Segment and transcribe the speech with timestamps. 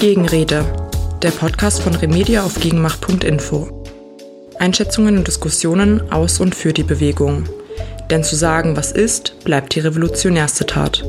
[0.00, 0.64] Gegenrede,
[1.22, 3.84] der Podcast von Remedia auf gegenmacht.info.
[4.60, 7.48] Einschätzungen und Diskussionen aus und für die Bewegung.
[8.08, 11.02] Denn zu sagen, was ist, bleibt die revolutionärste Tat.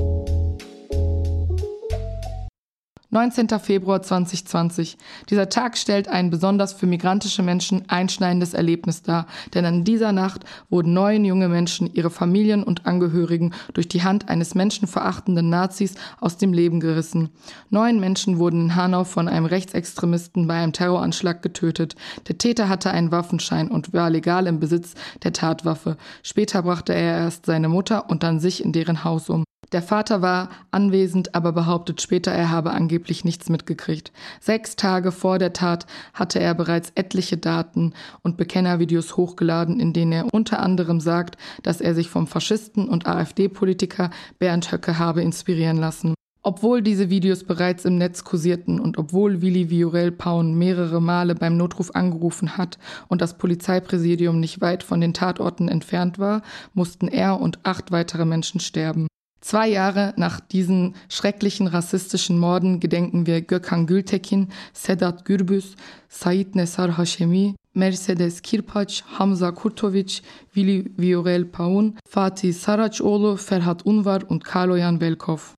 [3.11, 3.49] 19.
[3.59, 4.95] Februar 2020.
[5.31, 10.45] Dieser Tag stellt ein besonders für migrantische Menschen einschneidendes Erlebnis dar, denn an dieser Nacht
[10.69, 16.37] wurden neun junge Menschen, ihre Familien und Angehörigen durch die Hand eines menschenverachtenden Nazis aus
[16.37, 17.29] dem Leben gerissen.
[17.71, 21.95] Neun Menschen wurden in Hanau von einem Rechtsextremisten bei einem Terroranschlag getötet.
[22.27, 25.97] Der Täter hatte einen Waffenschein und war legal im Besitz der Tatwaffe.
[26.21, 29.45] Später brachte er erst seine Mutter und dann sich in deren Haus um.
[29.71, 34.11] Der Vater war anwesend, aber behauptet später, er habe angeblich nichts mitgekriegt.
[34.39, 37.93] Sechs Tage vor der Tat hatte er bereits etliche Daten
[38.23, 43.05] und Bekennervideos hochgeladen, in denen er unter anderem sagt, dass er sich vom Faschisten und
[43.05, 46.15] AfD-Politiker Bernd Höcke habe inspirieren lassen.
[46.41, 51.57] Obwohl diese Videos bereits im Netz kursierten und obwohl Willi Viorel Paun mehrere Male beim
[51.57, 56.41] Notruf angerufen hat und das Polizeipräsidium nicht weit von den Tatorten entfernt war,
[56.73, 59.07] mussten er und acht weitere Menschen sterben.
[59.49, 65.75] Zwei Jahre nach diesen schrecklichen rassistischen Morden gedenken wir Gökhan Gültekin, Sedat Gürbüz,
[66.07, 70.21] Said Nesar Hashemi, Mercedes Kirpac, Hamza Kurtovic,
[70.53, 75.55] Willi Viorel Paun, Fatih Saracoğlu, Ferhat Unvar und Kaloyan Velkov.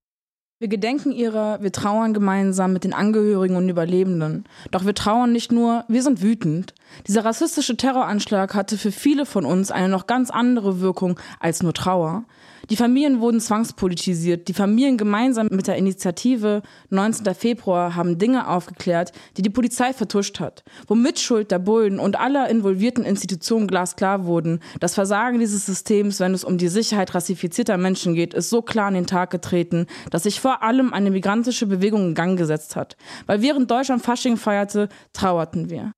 [0.62, 4.45] Wir gedenken ihrer, wir trauern gemeinsam mit den Angehörigen und Überlebenden.
[4.69, 6.75] Doch wir trauern nicht nur, wir sind wütend.
[7.08, 11.73] Dieser rassistische Terroranschlag hatte für viele von uns eine noch ganz andere Wirkung als nur
[11.73, 12.23] Trauer.
[12.72, 14.47] Die Familien wurden zwangspolitisiert.
[14.47, 17.36] Die Familien gemeinsam mit der Initiative 19.
[17.36, 20.63] Februar haben Dinge aufgeklärt, die die Polizei vertuscht hat.
[20.88, 24.61] Wo Mitschuld der Bullen und aller involvierten Institutionen glasklar wurden.
[24.80, 28.88] Das Versagen dieses Systems, wenn es um die Sicherheit rassifizierter Menschen geht, ist so klar
[28.88, 32.95] an den Tag getreten, dass sich vor allem eine migrantische Bewegung in Gang gesetzt hat.
[33.25, 35.91] Weil während Deutschland Fasching feierte, trauerten wir.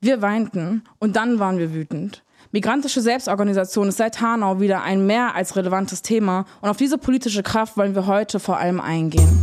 [0.00, 2.22] Wir weinten und dann waren wir wütend.
[2.52, 7.44] Migrantische Selbstorganisation ist seit Hanau wieder ein mehr als relevantes Thema und auf diese politische
[7.44, 9.40] Kraft wollen wir heute vor allem eingehen.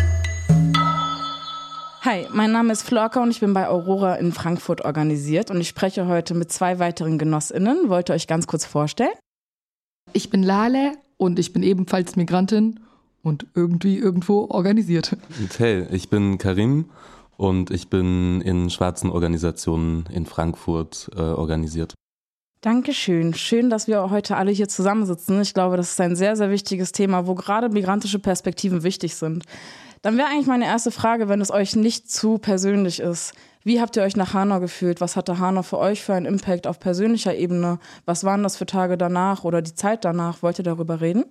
[2.01, 5.69] Hi, mein Name ist Florka und ich bin bei Aurora in Frankfurt organisiert und ich
[5.69, 7.87] spreche heute mit zwei weiteren Genossinnen.
[7.87, 9.15] Wollt ihr euch ganz kurz vorstellen?
[10.11, 12.81] Ich bin Lale und ich bin ebenfalls Migrantin
[13.23, 15.15] und irgendwie irgendwo organisiert.
[15.57, 16.89] Hey, ich bin Karim
[17.37, 21.93] und ich bin in schwarzen Organisationen in Frankfurt äh, organisiert.
[22.61, 23.35] Dankeschön.
[23.35, 25.39] Schön, dass wir heute alle hier zusammensitzen.
[25.41, 29.45] Ich glaube, das ist ein sehr, sehr wichtiges Thema, wo gerade migrantische Perspektiven wichtig sind.
[30.01, 33.33] Dann wäre eigentlich meine erste Frage, wenn es euch nicht zu persönlich ist.
[33.63, 35.01] Wie habt ihr euch nach Hanau gefühlt?
[35.01, 37.79] Was hatte Hanau für euch für einen Impact auf persönlicher Ebene?
[38.05, 40.41] Was waren das für Tage danach oder die Zeit danach?
[40.41, 41.25] Wollt ihr darüber reden?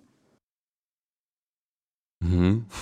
[2.21, 2.67] Mhm.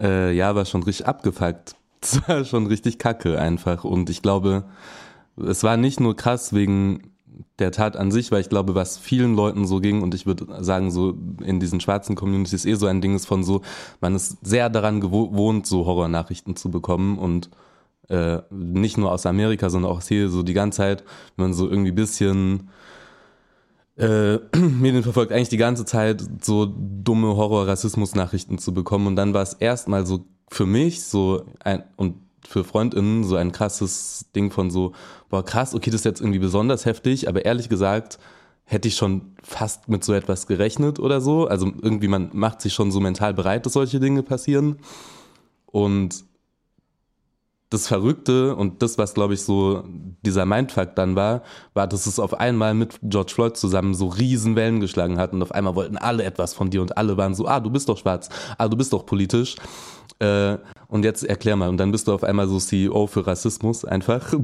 [0.00, 1.74] Äh, ja, war schon richtig abgefuckt.
[2.00, 3.82] Es war schon richtig kacke einfach.
[3.82, 4.64] Und ich glaube,
[5.36, 7.17] es war nicht nur krass wegen
[7.58, 10.46] der Tat an sich, weil ich glaube, was vielen Leuten so ging und ich würde
[10.62, 13.62] sagen, so in diesen schwarzen Communities eh so ein Ding ist von so,
[14.00, 17.50] man ist sehr daran gewohnt, so Horrornachrichten zu bekommen und
[18.08, 21.04] äh, nicht nur aus Amerika, sondern auch hier so die ganze Zeit,
[21.36, 22.70] wenn man so irgendwie bisschen
[23.96, 29.06] äh, Medien verfolgt, eigentlich die ganze Zeit so dumme Horror-Rassismus-Nachrichten zu bekommen.
[29.08, 32.14] Und dann war es erstmal so für mich so ein und
[32.48, 34.92] für FreundInnen so ein krasses Ding von so,
[35.28, 38.18] boah, krass, okay, das ist jetzt irgendwie besonders heftig, aber ehrlich gesagt
[38.64, 41.46] hätte ich schon fast mit so etwas gerechnet oder so.
[41.46, 44.78] Also irgendwie, man macht sich schon so mental bereit, dass solche Dinge passieren.
[45.66, 46.24] Und
[47.70, 49.84] das Verrückte und das, was glaube ich so
[50.24, 51.42] dieser Mindfuck dann war,
[51.74, 55.42] war, dass es auf einmal mit George Floyd zusammen so riesen Wellen geschlagen hat und
[55.42, 57.98] auf einmal wollten alle etwas von dir und alle waren so, ah, du bist doch
[57.98, 59.56] schwarz, ah, du bist doch politisch.
[60.20, 60.58] Äh,
[60.88, 61.68] und jetzt erklär mal.
[61.68, 64.32] Und dann bist du auf einmal so CEO für Rassismus einfach.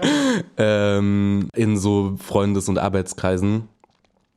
[0.00, 0.98] Ja.
[0.98, 3.68] ähm, in so Freundes- und Arbeitskreisen.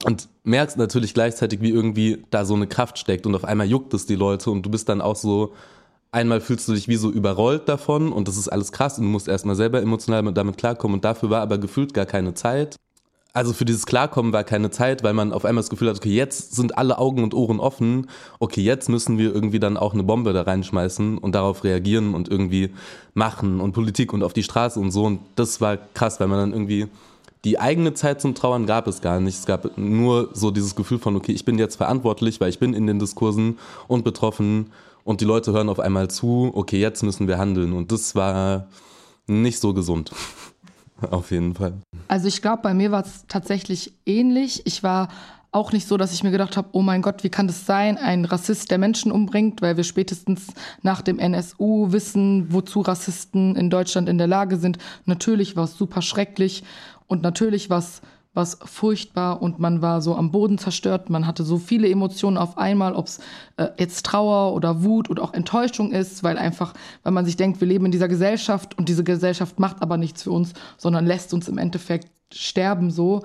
[0.03, 3.93] Und merkst natürlich gleichzeitig, wie irgendwie da so eine Kraft steckt und auf einmal juckt
[3.93, 5.53] es die Leute und du bist dann auch so,
[6.11, 9.09] einmal fühlst du dich wie so überrollt davon und das ist alles krass und du
[9.09, 12.77] musst erstmal selber emotional damit klarkommen und dafür war aber gefühlt gar keine Zeit
[13.33, 16.13] also für dieses Klarkommen war keine Zeit, weil man auf einmal das Gefühl hat, okay,
[16.13, 18.09] jetzt sind alle Augen und Ohren offen,
[18.39, 22.27] okay, jetzt müssen wir irgendwie dann auch eine Bombe da reinschmeißen und darauf reagieren und
[22.29, 22.71] irgendwie
[23.13, 25.05] machen und Politik und auf die Straße und so.
[25.05, 26.87] Und das war krass, weil man dann irgendwie
[27.45, 29.39] die eigene Zeit zum Trauern gab es gar nicht.
[29.39, 32.73] Es gab nur so dieses Gefühl von, okay, ich bin jetzt verantwortlich, weil ich bin
[32.73, 34.71] in den Diskursen und betroffen
[35.03, 37.73] und die Leute hören auf einmal zu, okay, jetzt müssen wir handeln.
[37.73, 38.67] Und das war
[39.27, 40.11] nicht so gesund.
[41.09, 41.73] Auf jeden Fall.
[42.07, 44.61] Also ich glaube, bei mir war es tatsächlich ähnlich.
[44.65, 45.07] Ich war
[45.51, 47.97] auch nicht so, dass ich mir gedacht habe, oh mein Gott, wie kann das sein,
[47.97, 50.47] ein Rassist, der Menschen umbringt, weil wir spätestens
[50.81, 54.77] nach dem NSU wissen, wozu Rassisten in Deutschland in der Lage sind.
[55.05, 56.63] Natürlich war es super schrecklich
[57.07, 58.01] und natürlich war es
[58.33, 61.09] was furchtbar und man war so am Boden zerstört.
[61.09, 63.19] Man hatte so viele Emotionen auf einmal, ob es
[63.57, 66.73] äh, jetzt Trauer oder Wut oder auch Enttäuschung ist, weil einfach,
[67.03, 70.23] weil man sich denkt, wir leben in dieser Gesellschaft und diese Gesellschaft macht aber nichts
[70.23, 73.23] für uns, sondern lässt uns im Endeffekt sterben so.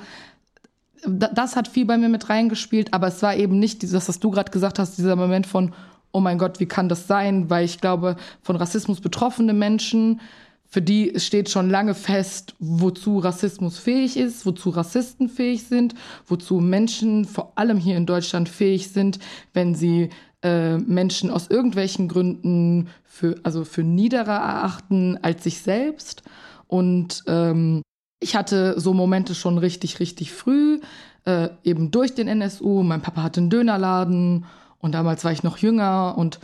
[1.07, 4.33] Das hat viel bei mir mit reingespielt, aber es war eben nicht dieses, was du
[4.33, 5.73] gerade gesagt hast, dieser Moment von,
[6.11, 7.49] oh mein Gott, wie kann das sein?
[7.49, 10.21] Weil ich glaube, von Rassismus betroffene Menschen,
[10.69, 15.95] für die steht schon lange fest, wozu Rassismus fähig ist, wozu Rassisten fähig sind,
[16.27, 19.19] wozu Menschen vor allem hier in Deutschland fähig sind,
[19.53, 20.11] wenn sie
[20.43, 26.23] äh, Menschen aus irgendwelchen Gründen für, also für niederer erachten als sich selbst.
[26.67, 27.83] Und ähm,
[28.21, 30.81] ich hatte so Momente schon richtig, richtig früh,
[31.25, 32.83] äh, eben durch den NSU.
[32.83, 34.47] Mein Papa hatte einen Dönerladen
[34.79, 36.41] und damals war ich noch jünger und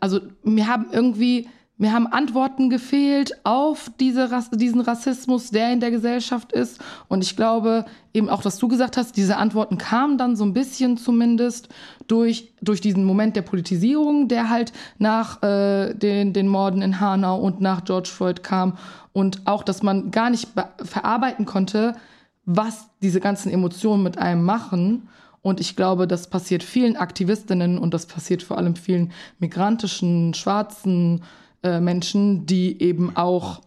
[0.00, 5.90] also mir haben irgendwie mir haben Antworten gefehlt auf diese, diesen Rassismus, der in der
[5.90, 6.80] Gesellschaft ist.
[7.08, 10.52] Und ich glaube eben auch, was du gesagt hast, diese Antworten kamen dann so ein
[10.52, 11.68] bisschen zumindest
[12.06, 17.40] durch, durch diesen Moment der Politisierung, der halt nach äh, den, den Morden in Hanau
[17.40, 18.78] und nach George Floyd kam.
[19.12, 20.48] Und auch, dass man gar nicht
[20.80, 21.96] verarbeiten konnte,
[22.44, 25.08] was diese ganzen Emotionen mit einem machen.
[25.42, 31.22] Und ich glaube, das passiert vielen Aktivistinnen und das passiert vor allem vielen migrantischen, schwarzen,
[31.64, 33.62] äh, Menschen, die eben auch,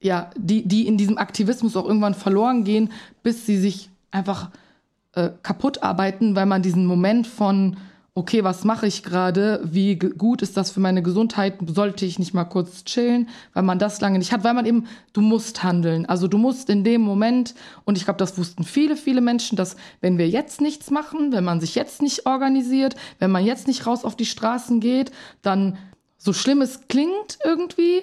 [0.00, 2.92] ja, die, die in diesem Aktivismus auch irgendwann verloren gehen,
[3.22, 4.50] bis sie sich einfach
[5.14, 7.76] äh, kaputt arbeiten, weil man diesen Moment von,
[8.14, 9.60] okay, was mache ich gerade?
[9.64, 11.54] Wie gut ist das für meine Gesundheit?
[11.66, 13.28] Sollte ich nicht mal kurz chillen?
[13.54, 16.04] Weil man das lange nicht hat, weil man eben, du musst handeln.
[16.04, 17.54] Also du musst in dem Moment,
[17.84, 21.44] und ich glaube, das wussten viele, viele Menschen, dass wenn wir jetzt nichts machen, wenn
[21.44, 25.10] man sich jetzt nicht organisiert, wenn man jetzt nicht raus auf die Straßen geht,
[25.40, 25.78] dann
[26.22, 28.02] so schlimm es klingt irgendwie,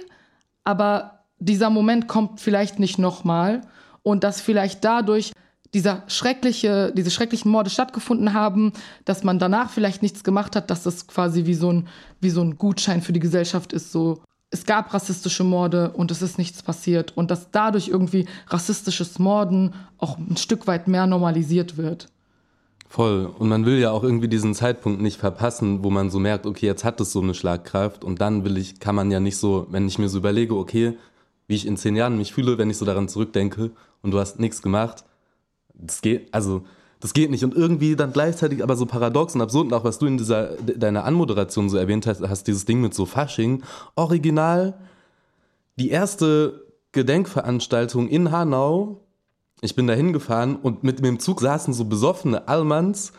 [0.66, 3.62] aber dieser Moment kommt vielleicht nicht nochmal
[4.04, 5.32] und dass vielleicht dadurch
[5.74, 8.74] dieser schreckliche, diese schrecklichen Morde stattgefunden haben,
[9.06, 11.88] dass man danach vielleicht nichts gemacht hat, dass das quasi wie so ein,
[12.20, 14.22] wie so ein Gutschein für die Gesellschaft ist, so
[14.52, 19.76] es gab rassistische Morde und es ist nichts passiert und dass dadurch irgendwie rassistisches Morden
[19.98, 22.08] auch ein Stück weit mehr normalisiert wird.
[22.92, 23.28] Voll.
[23.38, 26.66] Und man will ja auch irgendwie diesen Zeitpunkt nicht verpassen, wo man so merkt, okay,
[26.66, 29.68] jetzt hat es so eine Schlagkraft und dann will ich, kann man ja nicht so,
[29.70, 30.98] wenn ich mir so überlege, okay,
[31.48, 33.70] wie ich in zehn Jahren mich fühle, wenn ich so daran zurückdenke
[34.02, 35.06] und du hast nichts gemacht,
[35.76, 36.64] das geht, also,
[37.00, 37.44] das geht nicht.
[37.44, 40.56] Und irgendwie dann gleichzeitig aber so paradox und absurd und auch was du in dieser,
[40.58, 43.62] deiner Anmoderation so erwähnt hast, hast dieses Ding mit so Fasching,
[43.96, 44.74] original,
[45.78, 49.00] die erste Gedenkveranstaltung in Hanau
[49.62, 53.12] ich bin da hingefahren und mit dem Zug saßen so besoffene Allmanns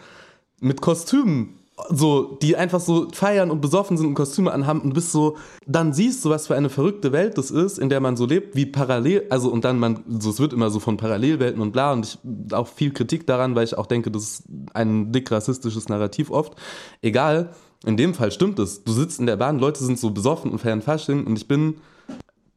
[0.60, 5.12] mit Kostümen, so, die einfach so feiern und besoffen sind und Kostüme anhaben und bist
[5.12, 8.26] so, dann siehst du, was für eine verrückte Welt das ist, in der man so
[8.26, 11.72] lebt, wie parallel, also und dann man, so, es wird immer so von Parallelwelten und
[11.72, 14.44] bla und ich auch viel Kritik daran, weil ich auch denke, das ist
[14.74, 16.54] ein dick rassistisches Narrativ oft.
[17.02, 17.54] Egal,
[17.86, 18.84] in dem Fall stimmt es.
[18.84, 21.76] Du sitzt in der Bahn, Leute sind so besoffen und feiern Fasching und ich bin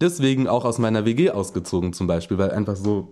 [0.01, 3.12] deswegen auch aus meiner WG ausgezogen zum Beispiel, weil einfach so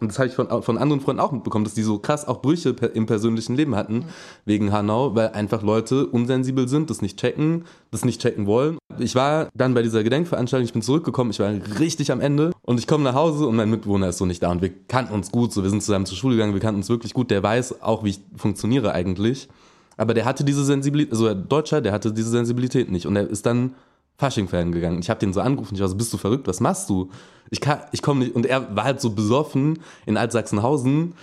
[0.00, 2.42] und das habe ich von, von anderen Freunden auch mitbekommen, dass die so krass auch
[2.42, 4.04] Brüche im persönlichen Leben hatten, mhm.
[4.44, 8.78] wegen Hanau, weil einfach Leute unsensibel sind, das nicht checken, das nicht checken wollen.
[8.98, 12.78] Ich war dann bei dieser Gedenkveranstaltung, ich bin zurückgekommen, ich war richtig am Ende und
[12.78, 15.30] ich komme nach Hause und mein Mitbewohner ist so nicht da und wir kannten uns
[15.30, 17.82] gut, so wir sind zusammen zur Schule gegangen, wir kannten uns wirklich gut, der weiß
[17.82, 19.48] auch, wie ich funktioniere eigentlich.
[19.96, 23.28] Aber der hatte diese Sensibilität, also der Deutscher, der hatte diese Sensibilität nicht und er
[23.28, 23.74] ist dann
[24.16, 25.00] Fasching-Fan gegangen.
[25.00, 27.10] Ich habe den so angerufen, ich war so, bist du verrückt, was machst du?
[27.50, 28.34] Ich kann, ich komme nicht.
[28.34, 31.14] Und er war halt so besoffen in Altsachsenhausen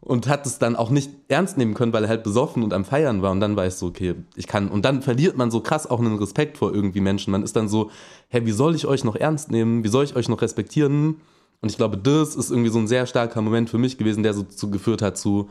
[0.00, 2.84] und hat es dann auch nicht ernst nehmen können, weil er halt besoffen und am
[2.84, 3.30] Feiern war.
[3.30, 4.68] Und dann war ich so, okay, ich kann.
[4.68, 7.30] Und dann verliert man so krass auch einen Respekt vor irgendwie Menschen.
[7.30, 7.90] Man ist dann so,
[8.28, 9.84] hä, wie soll ich euch noch ernst nehmen?
[9.84, 11.20] Wie soll ich euch noch respektieren?
[11.60, 14.32] Und ich glaube, das ist irgendwie so ein sehr starker Moment für mich gewesen, der
[14.32, 15.50] so zu, geführt hat zu,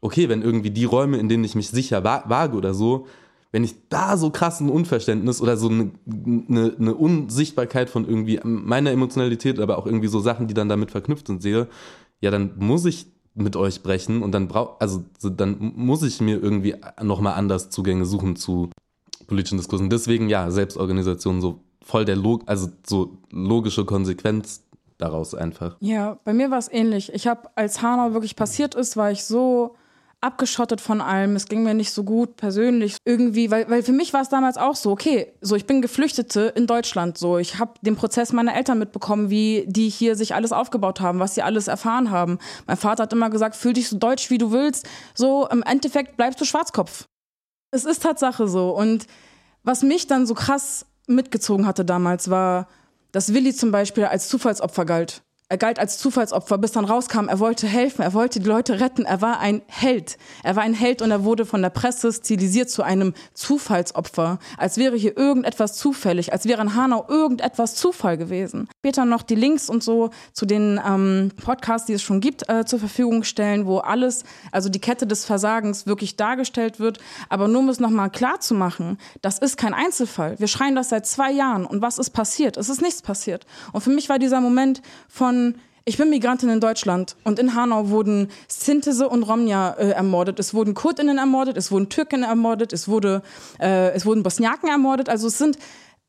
[0.00, 3.06] okay, wenn irgendwie die Räume, in denen ich mich sicher wage oder so,
[3.52, 8.90] wenn ich da so krassen Unverständnis oder so eine, eine, eine Unsichtbarkeit von irgendwie meiner
[8.90, 11.68] Emotionalität, aber auch irgendwie so Sachen, die dann damit verknüpft sind, sehe,
[12.20, 16.42] ja, dann muss ich mit euch brechen und dann brauch, also dann muss ich mir
[16.42, 18.70] irgendwie nochmal anders Zugänge suchen zu
[19.26, 19.90] politischen Diskursen.
[19.90, 24.64] Deswegen ja, Selbstorganisation so voll der Log also so logische Konsequenz
[24.98, 25.76] daraus einfach.
[25.80, 27.12] Ja, bei mir war es ähnlich.
[27.12, 29.74] Ich habe, als Hanau wirklich passiert ist, war ich so
[30.22, 31.36] abgeschottet von allem.
[31.36, 34.56] Es ging mir nicht so gut persönlich irgendwie, weil, weil für mich war es damals
[34.56, 38.54] auch so, okay, so ich bin Geflüchtete in Deutschland, so ich habe den Prozess meiner
[38.54, 42.38] Eltern mitbekommen, wie die hier sich alles aufgebaut haben, was sie alles erfahren haben.
[42.66, 44.88] Mein Vater hat immer gesagt, fühl dich so deutsch, wie du willst.
[45.14, 47.06] So im Endeffekt bleibst du Schwarzkopf.
[47.72, 48.70] Es ist Tatsache so.
[48.70, 49.06] Und
[49.64, 52.68] was mich dann so krass mitgezogen hatte damals, war,
[53.10, 55.22] dass Willi zum Beispiel als Zufallsopfer galt.
[55.52, 59.04] Er galt als Zufallsopfer, bis dann rauskam, er wollte helfen, er wollte die Leute retten,
[59.04, 60.16] er war ein Held.
[60.42, 64.78] Er war ein Held und er wurde von der Presse stilisiert zu einem Zufallsopfer, als
[64.78, 68.66] wäre hier irgendetwas zufällig, als wäre in Hanau irgendetwas Zufall gewesen.
[68.78, 72.64] Später noch die Links und so zu den ähm, Podcasts, die es schon gibt, äh,
[72.64, 76.98] zur Verfügung stellen, wo alles, also die Kette des Versagens wirklich dargestellt wird.
[77.28, 80.38] Aber nur um es nochmal klar zu machen, das ist kein Einzelfall.
[80.38, 82.56] Wir schreien das seit zwei Jahren und was ist passiert?
[82.56, 83.44] Es ist nichts passiert.
[83.72, 85.41] Und für mich war dieser Moment von
[85.84, 90.38] ich bin Migrantin in Deutschland und in Hanau wurden Sintese und Romja äh, ermordet.
[90.38, 93.22] Es wurden Kurdinnen ermordet, es wurden Türken ermordet, es, wurde,
[93.60, 95.08] äh, es wurden Bosniaken ermordet.
[95.08, 95.58] Also es sind,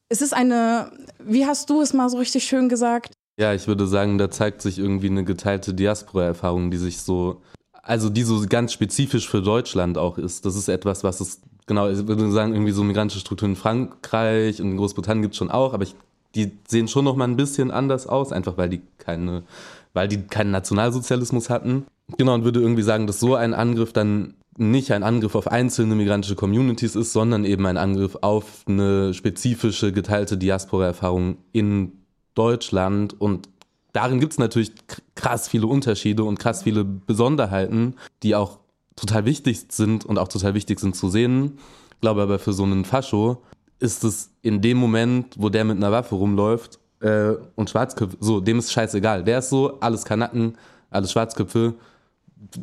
[0.10, 0.92] es ist eine,
[1.24, 3.14] wie hast du es mal so richtig schön gesagt?
[3.40, 7.42] Ja, ich würde sagen, da zeigt sich irgendwie eine geteilte Diaspora-Erfahrung, die sich so,
[7.82, 10.46] also die so ganz spezifisch für Deutschland auch ist.
[10.46, 14.62] Das ist etwas, was es, genau, ich würde sagen, irgendwie so migrantische Strukturen in Frankreich
[14.62, 15.96] und in Großbritannien gibt es schon auch, aber ich
[16.36, 19.44] die sehen schon noch mal ein bisschen anders aus, einfach weil die keine,
[19.94, 21.86] weil die keinen Nationalsozialismus hatten.
[22.18, 25.96] Genau, und würde irgendwie sagen, dass so ein Angriff dann nicht ein Angriff auf einzelne
[25.96, 31.94] migrantische Communities ist, sondern eben ein Angriff auf eine spezifische geteilte Diaspora-Erfahrung in
[32.36, 33.20] Deutschland.
[33.20, 33.50] Und
[33.94, 34.72] darin gibt es natürlich
[35.16, 38.60] krass viele Unterschiede und krass viele Besonderheiten, die auch
[38.96, 41.58] total wichtig sind und auch total wichtig sind zu sehen.
[41.96, 43.42] Ich glaube aber für so einen Fascho
[43.84, 48.40] ist es in dem Moment, wo der mit einer Waffe rumläuft äh, und Schwarzköpfe, so,
[48.40, 49.26] dem ist scheißegal.
[49.26, 50.58] Der ist so, alles Kanacken,
[50.90, 51.74] alles Schwarzköpfe,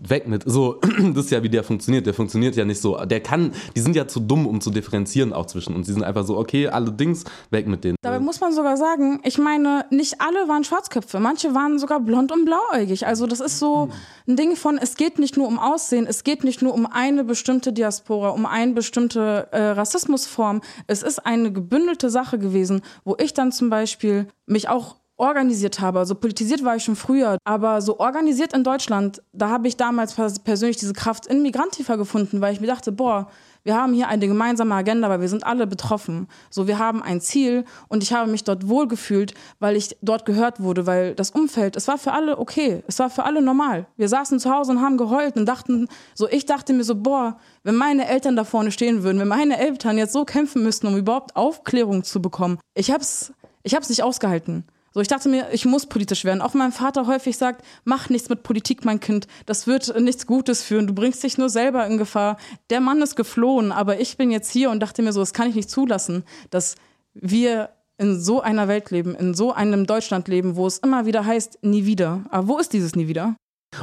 [0.08, 0.42] weg mit.
[0.46, 0.80] So,
[1.14, 2.06] das ist ja, wie der funktioniert.
[2.06, 2.96] Der funktioniert ja nicht so.
[3.04, 5.86] Der kann, die sind ja zu dumm, um zu differenzieren auch zwischen uns.
[5.86, 7.96] Die sind einfach so, okay, alle Dings, weg mit denen.
[8.02, 11.20] Dabei muss man sogar sagen, ich meine, nicht alle waren Schwarzköpfe.
[11.20, 13.06] Manche waren sogar blond und blauäugig.
[13.06, 13.90] Also das ist so
[14.26, 17.24] ein Ding von, es geht nicht nur um Aussehen, es geht nicht nur um eine
[17.24, 20.60] bestimmte Diaspora, um eine bestimmte äh, Rassismusform.
[20.86, 26.00] Es ist eine gebündelte Sache gewesen, wo ich dann zum Beispiel mich auch organisiert habe.
[26.00, 30.14] Also politisiert war ich schon früher, aber so organisiert in Deutschland, da habe ich damals
[30.44, 33.28] persönlich diese Kraft in Migrantifa gefunden, weil ich mir dachte, boah,
[33.62, 36.28] wir haben hier eine gemeinsame Agenda, weil wir sind alle betroffen.
[36.48, 40.60] So, wir haben ein Ziel und ich habe mich dort wohlgefühlt, weil ich dort gehört
[40.62, 43.86] wurde, weil das Umfeld, es war für alle okay, es war für alle normal.
[43.96, 47.36] Wir saßen zu Hause und haben geheult und dachten, so, ich dachte mir so, boah,
[47.62, 50.96] wenn meine Eltern da vorne stehen würden, wenn meine Eltern jetzt so kämpfen müssten, um
[50.96, 54.64] überhaupt Aufklärung zu bekommen, ich hab's, ich hab's nicht ausgehalten.
[54.92, 56.40] So, ich dachte mir, ich muss politisch werden.
[56.40, 59.28] Auch mein Vater häufig sagt, mach nichts mit Politik, mein Kind.
[59.46, 60.88] Das wird nichts Gutes führen.
[60.88, 62.38] Du bringst dich nur selber in Gefahr.
[62.70, 65.48] Der Mann ist geflohen, aber ich bin jetzt hier und dachte mir so, das kann
[65.48, 66.74] ich nicht zulassen, dass
[67.14, 71.24] wir in so einer Welt leben, in so einem Deutschland leben, wo es immer wieder
[71.24, 72.24] heißt, nie wieder.
[72.30, 73.36] Aber wo ist dieses nie wieder?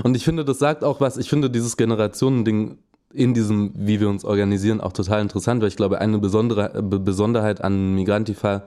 [0.04, 1.18] Und ich finde, das sagt auch was.
[1.18, 2.80] Ich finde dieses Generationending
[3.14, 7.62] in diesem, wie wir uns organisieren, auch total interessant, weil ich glaube, eine besondere Besonderheit
[7.62, 8.64] an Migrantifa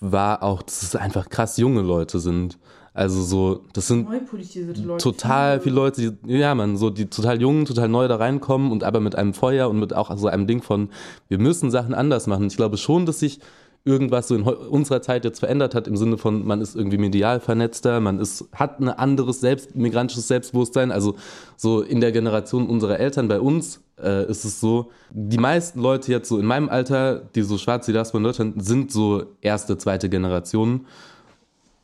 [0.00, 2.58] war auch, dass es einfach krass junge Leute sind.
[2.96, 5.02] Also so, das sind Leute.
[5.02, 8.84] total viele Leute, die, ja man, so die total jung, total neu da reinkommen und
[8.84, 10.90] aber mit einem Feuer und mit auch so einem Ding von,
[11.28, 12.46] wir müssen Sachen anders machen.
[12.46, 13.40] Ich glaube schon, dass sich
[13.84, 17.38] irgendwas so in unserer Zeit jetzt verändert hat, im Sinne von, man ist irgendwie medial
[17.38, 20.90] vernetzter, man ist, hat ein anderes selbst, migrantisches Selbstbewusstsein.
[20.90, 21.16] Also
[21.56, 26.10] so in der Generation unserer Eltern bei uns äh, ist es so, die meisten Leute
[26.10, 30.08] jetzt so in meinem Alter, die so schwarz Diaspora in Deutschland, sind so erste, zweite
[30.08, 30.86] Generation,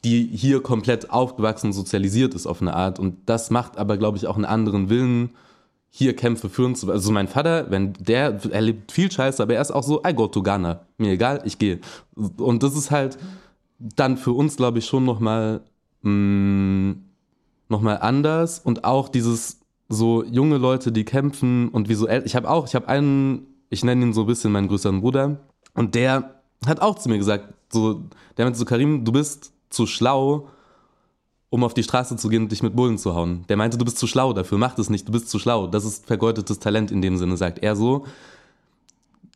[0.02, 2.98] die hier komplett aufgewachsen, sozialisiert ist auf eine Art.
[2.98, 5.30] Und das macht aber, glaube ich, auch einen anderen Willen,
[5.90, 6.90] hier Kämpfe führen zu.
[6.90, 10.28] Also mein Vater, wenn der erlebt viel Scheiße, aber er ist auch so, I go
[10.28, 10.86] to Ghana.
[10.98, 11.80] Mir egal, ich gehe.
[12.14, 13.18] Und das ist halt
[13.78, 15.62] dann für uns, glaube ich, schon nochmal
[16.02, 16.92] mm,
[17.68, 18.60] noch mal anders.
[18.60, 22.22] Und auch dieses so junge Leute, die kämpfen und visuell.
[22.24, 25.40] Ich habe auch, ich habe einen, ich nenne ihn so ein bisschen meinen größeren Bruder.
[25.74, 28.04] Und der hat auch zu mir gesagt, so,
[28.36, 30.48] der meinte so, Karim, du bist zu schlau,
[31.50, 33.44] um auf die Straße zu gehen und dich mit Bullen zu hauen.
[33.48, 35.66] Der meinte, du bist zu schlau dafür, mach das nicht, du bist zu schlau.
[35.66, 38.06] Das ist vergeudetes Talent in dem Sinne, sagt er so.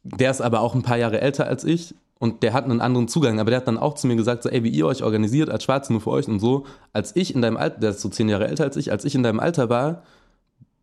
[0.05, 3.09] Der ist aber auch ein paar Jahre älter als ich und der hat einen anderen
[3.09, 5.51] Zugang, aber der hat dann auch zu mir gesagt, so, ey, wie ihr euch organisiert
[5.51, 8.09] als Schwarze nur für euch und so, als ich in deinem Alter, der ist so
[8.09, 10.03] zehn Jahre älter als ich, als ich in deinem Alter war,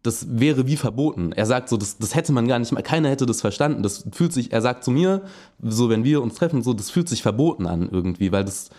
[0.03, 1.31] das wäre wie verboten.
[1.31, 3.83] Er sagt so, das, das hätte man gar nicht mal, keiner hätte das verstanden.
[3.83, 5.21] Das fühlt sich, er sagt zu mir,
[5.61, 8.71] so wenn wir uns treffen, so, das fühlt sich verboten an irgendwie, weil das,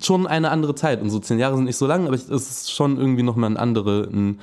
[0.00, 1.00] schon eine andere Zeit.
[1.00, 3.56] Und so zehn Jahre sind nicht so lang, aber es ist schon irgendwie nochmal ein,
[3.56, 4.38] andere, ein,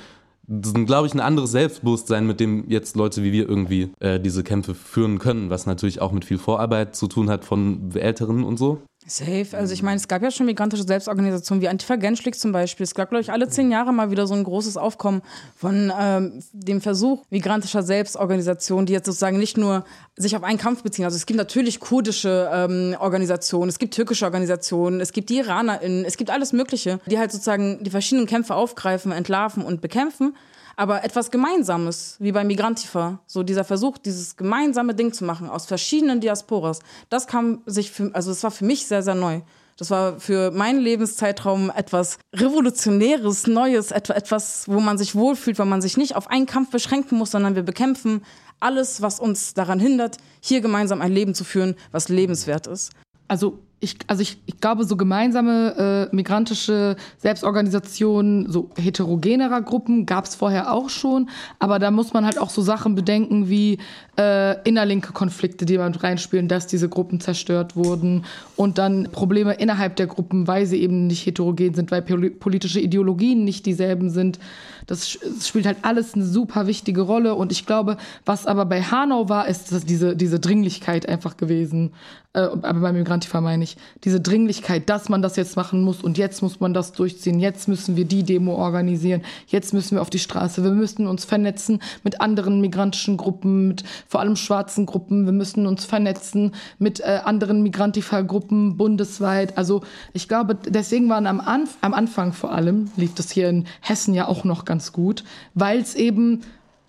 [0.85, 4.73] glaube ich, ein anderes Selbstbewusstsein, mit dem jetzt Leute wie wir irgendwie äh, diese Kämpfe
[4.73, 8.81] führen können, was natürlich auch mit viel Vorarbeit zu tun hat von Älteren und so.
[9.11, 9.47] Safe.
[9.53, 12.85] Also ich meine, es gab ja schon migrantische Selbstorganisationen wie Antifa Genschlik zum Beispiel.
[12.85, 15.21] Es gab, glaube ich, alle zehn Jahre mal wieder so ein großes Aufkommen
[15.55, 19.83] von ähm, dem Versuch migrantischer Selbstorganisationen, die jetzt sozusagen nicht nur
[20.15, 21.05] sich auf einen Kampf beziehen.
[21.05, 26.05] Also es gibt natürlich kurdische ähm, Organisationen, es gibt türkische Organisationen, es gibt die IranerInnen,
[26.05, 30.35] es gibt alles Mögliche, die halt sozusagen die verschiedenen Kämpfe aufgreifen, entlarven und bekämpfen
[30.75, 35.65] aber etwas Gemeinsames, wie bei Migrantifa, so dieser Versuch, dieses gemeinsame Ding zu machen aus
[35.65, 39.41] verschiedenen Diasporas, das kam sich für, also das war für mich sehr, sehr neu.
[39.77, 45.81] Das war für meinen Lebenszeitraum etwas Revolutionäres, Neues, etwas, wo man sich wohlfühlt, weil man
[45.81, 48.23] sich nicht auf einen Kampf beschränken muss, sondern wir bekämpfen
[48.59, 52.91] alles, was uns daran hindert, hier gemeinsam ein Leben zu führen, was lebenswert ist.
[53.27, 60.25] Also ich, also ich, ich glaube, so gemeinsame äh, migrantische Selbstorganisationen, so heterogenerer Gruppen gab
[60.25, 63.79] es vorher auch schon, aber da muss man halt auch so Sachen bedenken wie
[64.19, 69.95] äh, innerlinke Konflikte, die man reinspielen, dass diese Gruppen zerstört wurden und dann Probleme innerhalb
[69.95, 74.37] der Gruppen, weil sie eben nicht heterogen sind, weil politische Ideologien nicht dieselben sind.
[74.85, 78.83] Das, das spielt halt alles eine super wichtige Rolle und ich glaube, was aber bei
[78.83, 81.93] Hanau war, ist diese, diese Dringlichkeit einfach gewesen.
[82.33, 86.17] Äh, aber beim Migrantifa meine ich, diese Dringlichkeit, dass man das jetzt machen muss und
[86.17, 90.09] jetzt muss man das durchziehen, jetzt müssen wir die Demo organisieren, jetzt müssen wir auf
[90.09, 95.25] die Straße, wir müssen uns vernetzen mit anderen migrantischen Gruppen, mit vor allem schwarzen Gruppen.
[95.25, 99.57] Wir müssen uns vernetzen mit äh, anderen Migrantifa-Gruppen bundesweit.
[99.57, 99.81] Also
[100.13, 104.13] ich glaube, deswegen waren am, Anf am Anfang vor allem, lief das hier in Hessen
[104.13, 105.23] ja auch noch ganz gut,
[105.53, 106.41] weil es eben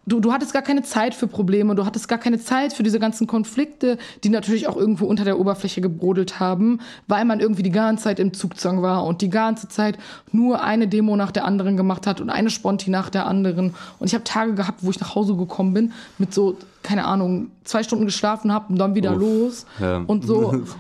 [0.07, 2.99] du, du hattest gar keine Zeit für Probleme, du hattest gar keine Zeit für diese
[2.99, 7.71] ganzen Konflikte, die natürlich auch irgendwo unter der Oberfläche gebrodelt haben, weil man irgendwie die
[7.71, 9.99] ganze Zeit im Zugzwang war und die ganze Zeit
[10.33, 13.75] nur eine Demo nach der anderen gemacht hat und eine Sponti nach der anderen.
[13.99, 17.51] Und ich habe Tage gehabt, wo ich nach Hause gekommen bin mit so, keine Ahnung,
[17.65, 19.99] zwei Stunden geschlafen habe und dann wieder Uff, los ja.
[20.07, 20.65] und so.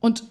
[0.00, 0.24] Und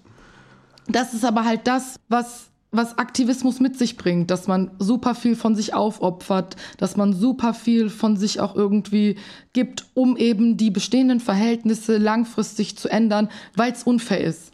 [0.89, 5.35] das ist aber halt das, was was Aktivismus mit sich bringt, dass man super viel
[5.35, 9.17] von sich aufopfert, dass man super viel von sich auch irgendwie
[9.51, 14.51] gibt, um eben die bestehenden Verhältnisse langfristig zu ändern, weil es unfair ist.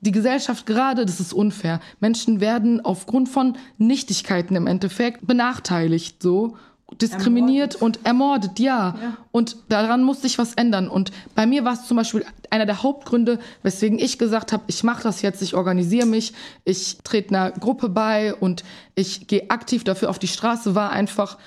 [0.00, 1.80] Die Gesellschaft gerade, das ist unfair.
[1.98, 6.56] Menschen werden aufgrund von Nichtigkeiten im Endeffekt benachteiligt, so
[6.92, 7.98] diskriminiert ermordet.
[7.98, 8.94] und ermordet, ja.
[9.00, 9.16] ja.
[9.32, 10.88] Und daran muss sich was ändern.
[10.88, 14.84] Und bei mir war es zum Beispiel einer der Hauptgründe, weswegen ich gesagt habe, ich
[14.84, 16.32] mache das jetzt, ich organisiere mich,
[16.64, 21.38] ich trete einer Gruppe bei und ich gehe aktiv dafür auf die Straße, war einfach,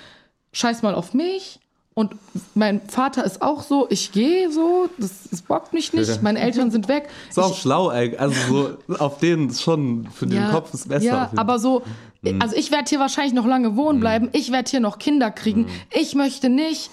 [0.52, 1.58] scheiß mal auf mich.
[1.92, 2.14] Und
[2.54, 6.70] mein Vater ist auch so, ich gehe so, das, das bockt mich nicht, meine Eltern
[6.70, 7.08] sind weg.
[7.28, 11.04] Ist auch ich, schlau, also so auf denen schon, für den ja, Kopf ist besser.
[11.04, 11.82] Ja, aber so,
[12.22, 12.42] Mhm.
[12.42, 14.00] Also ich werde hier wahrscheinlich noch lange wohnen mhm.
[14.00, 14.28] bleiben.
[14.32, 15.62] Ich werde hier noch Kinder kriegen.
[15.62, 15.68] Mhm.
[15.90, 16.90] Ich möchte nicht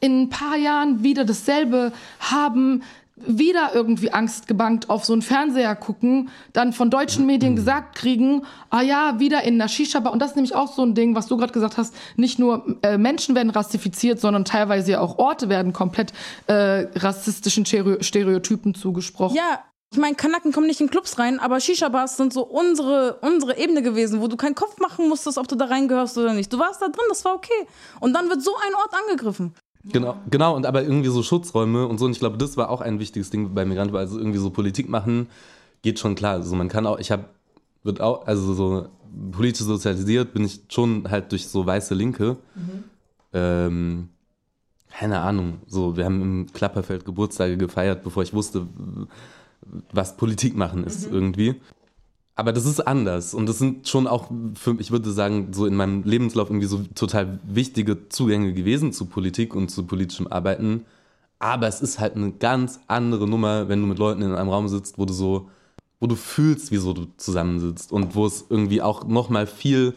[0.00, 2.82] in ein paar Jahren wieder dasselbe haben,
[3.16, 8.42] wieder irgendwie Angst gebankt auf so einen Fernseher gucken, dann von deutschen Medien gesagt kriegen,
[8.68, 10.12] ah ja, wieder in einer Shisha-Bar.
[10.12, 12.76] Und das ist nämlich auch so ein Ding, was du gerade gesagt hast, nicht nur
[12.82, 16.12] äh, Menschen werden rassifiziert, sondern teilweise ja auch Orte werden komplett
[16.46, 19.36] äh, rassistischen Stereotypen zugesprochen.
[19.36, 23.56] Ja, ich meine, Kanaken kommen nicht in Clubs rein, aber Shisha-Bars sind so unsere, unsere
[23.56, 26.52] Ebene gewesen, wo du keinen Kopf machen musstest, ob du da reingehörst oder nicht.
[26.52, 27.66] Du warst da drin, das war okay.
[28.00, 29.54] Und dann wird so ein Ort angegriffen.
[29.84, 32.06] Genau, genau, und aber irgendwie so Schutzräume und so.
[32.06, 34.50] Und ich glaube, das war auch ein wichtiges Ding bei Migranten, weil also irgendwie so
[34.50, 35.28] Politik machen
[35.82, 36.34] geht schon klar.
[36.34, 37.26] Also man kann auch, ich habe,
[37.84, 38.88] wird auch, also so
[39.30, 42.36] politisch sozialisiert bin ich schon halt durch so weiße Linke.
[42.56, 42.84] Mhm.
[43.32, 44.08] Ähm,
[44.90, 48.66] keine Ahnung, so, wir haben im Klapperfeld Geburtstage gefeiert, bevor ich wusste,
[49.92, 51.14] was Politik machen ist mhm.
[51.14, 51.54] irgendwie.
[52.38, 55.74] Aber das ist anders und das sind schon auch, für, ich würde sagen, so in
[55.74, 60.84] meinem Lebenslauf irgendwie so total wichtige Zugänge gewesen zu Politik und zu politischem Arbeiten.
[61.38, 64.68] Aber es ist halt eine ganz andere Nummer, wenn du mit Leuten in einem Raum
[64.68, 65.48] sitzt, wo du so,
[65.98, 69.94] wo du fühlst, wieso du zusammensitzt und wo es irgendwie auch nochmal viel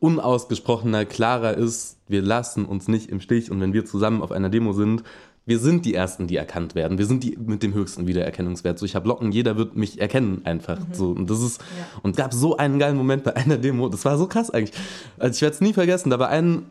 [0.00, 4.50] unausgesprochener, klarer ist, wir lassen uns nicht im Stich und wenn wir zusammen auf einer
[4.50, 5.02] Demo sind,
[5.46, 6.98] wir sind die Ersten, die erkannt werden.
[6.98, 8.80] Wir sind die mit dem höchsten Wiedererkennungswert.
[8.80, 10.80] So, ich habe Locken, jeder wird mich erkennen einfach.
[10.80, 10.92] Mhm.
[10.94, 12.00] So, und das ist, ja.
[12.02, 13.88] und gab so einen geilen Moment bei einer Demo.
[13.88, 14.76] Das war so krass eigentlich.
[15.18, 16.10] Also ich werde es nie vergessen.
[16.10, 16.66] Da war ein,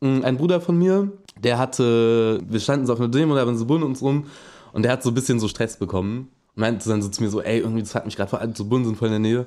[0.00, 1.10] mm, ein Bruder von mir,
[1.42, 4.26] der hatte, wir standen so auf einer Demo, da waren so Bullen uns rum
[4.72, 6.28] und der hat so ein bisschen so Stress bekommen.
[6.54, 8.64] Meinte dann so zu mir so, ey, irgendwie, das hat mich gerade vor allem so
[8.64, 9.46] Bullen sind voll in der Nähe.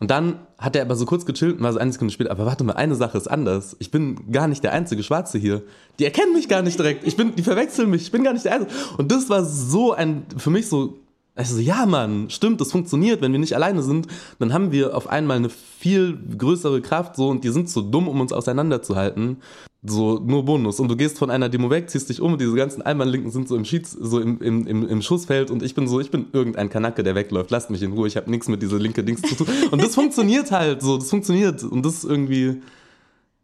[0.00, 2.46] Und dann hat er aber so kurz gechillt und war so eine Sekunde später, aber
[2.46, 3.76] warte mal, eine Sache ist anders.
[3.78, 5.62] Ich bin gar nicht der einzige Schwarze hier.
[5.98, 7.06] Die erkennen mich gar nicht direkt.
[7.06, 8.02] Ich bin, die verwechseln mich.
[8.02, 8.72] Ich bin gar nicht der Einzige.
[8.98, 10.98] Und das war so ein, für mich so
[11.36, 13.20] Also ja, Mann, stimmt, das funktioniert.
[13.20, 17.28] Wenn wir nicht alleine sind, dann haben wir auf einmal eine viel größere Kraft so
[17.28, 19.38] und die sind zu dumm, um uns auseinanderzuhalten.
[19.86, 20.80] So nur Bonus.
[20.80, 23.48] Und du gehst von einer Demo weg, ziehst dich um und diese ganzen Almanlinken sind
[23.48, 26.26] so im Schieds, so im, im, im, im Schussfeld und ich bin so, ich bin
[26.32, 27.50] irgendein Kanacke, der wegläuft.
[27.50, 29.46] Lasst mich in Ruhe, ich habe nichts mit dieser linke Dings zu tun.
[29.70, 31.62] Und das funktioniert halt so, das funktioniert.
[31.64, 32.62] Und das ist irgendwie,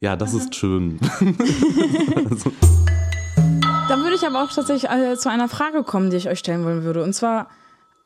[0.01, 0.99] ja, das ist schön.
[2.31, 2.53] also.
[3.91, 6.65] Dann würde ich aber auch tatsächlich äh, zu einer Frage kommen, die ich euch stellen
[6.65, 7.03] wollen würde.
[7.03, 7.49] Und zwar,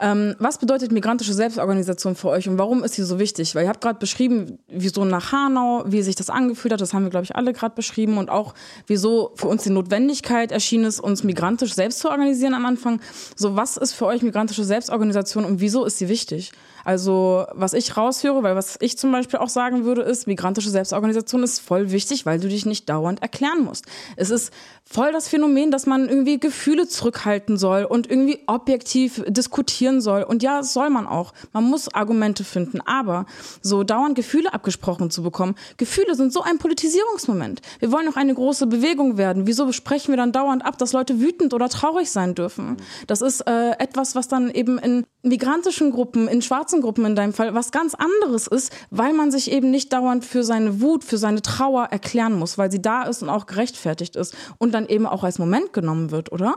[0.00, 3.54] ähm, was bedeutet migrantische Selbstorganisation für euch und warum ist sie so wichtig?
[3.54, 7.04] Weil ihr habt gerade beschrieben, wieso nach Hanau, wie sich das angefühlt hat, das haben
[7.04, 8.54] wir, glaube ich, alle gerade beschrieben und auch,
[8.86, 13.00] wieso für uns die Notwendigkeit erschienen ist, uns migrantisch selbst zu organisieren am Anfang.
[13.36, 16.52] So, was ist für euch migrantische Selbstorganisation und wieso ist sie wichtig?
[16.84, 21.42] Also, was ich raushöre, weil was ich zum Beispiel auch sagen würde, ist, migrantische Selbstorganisation
[21.42, 23.86] ist voll wichtig, weil du dich nicht dauernd erklären musst.
[24.16, 24.52] Es ist
[24.84, 30.22] voll das Phänomen, dass man irgendwie Gefühle zurückhalten soll und irgendwie objektiv diskutieren soll.
[30.22, 31.32] Und ja, soll man auch.
[31.52, 32.80] Man muss Argumente finden.
[32.82, 33.26] Aber
[33.62, 37.62] so dauernd Gefühle abgesprochen zu bekommen, Gefühle sind so ein Politisierungsmoment.
[37.78, 39.46] Wir wollen noch eine große Bewegung werden.
[39.46, 42.76] Wieso sprechen wir dann dauernd ab, dass Leute wütend oder traurig sein dürfen?
[43.06, 47.32] Das ist äh, etwas, was dann eben in migrantischen Gruppen, in schwarzen Gruppen in deinem
[47.32, 51.18] Fall, was ganz anderes ist, weil man sich eben nicht dauernd für seine Wut, für
[51.18, 55.06] seine Trauer erklären muss, weil sie da ist und auch gerechtfertigt ist und dann eben
[55.06, 56.56] auch als Moment genommen wird, oder?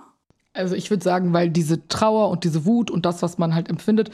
[0.53, 3.69] Also ich würde sagen, weil diese Trauer und diese Wut und das, was man halt
[3.69, 4.11] empfindet,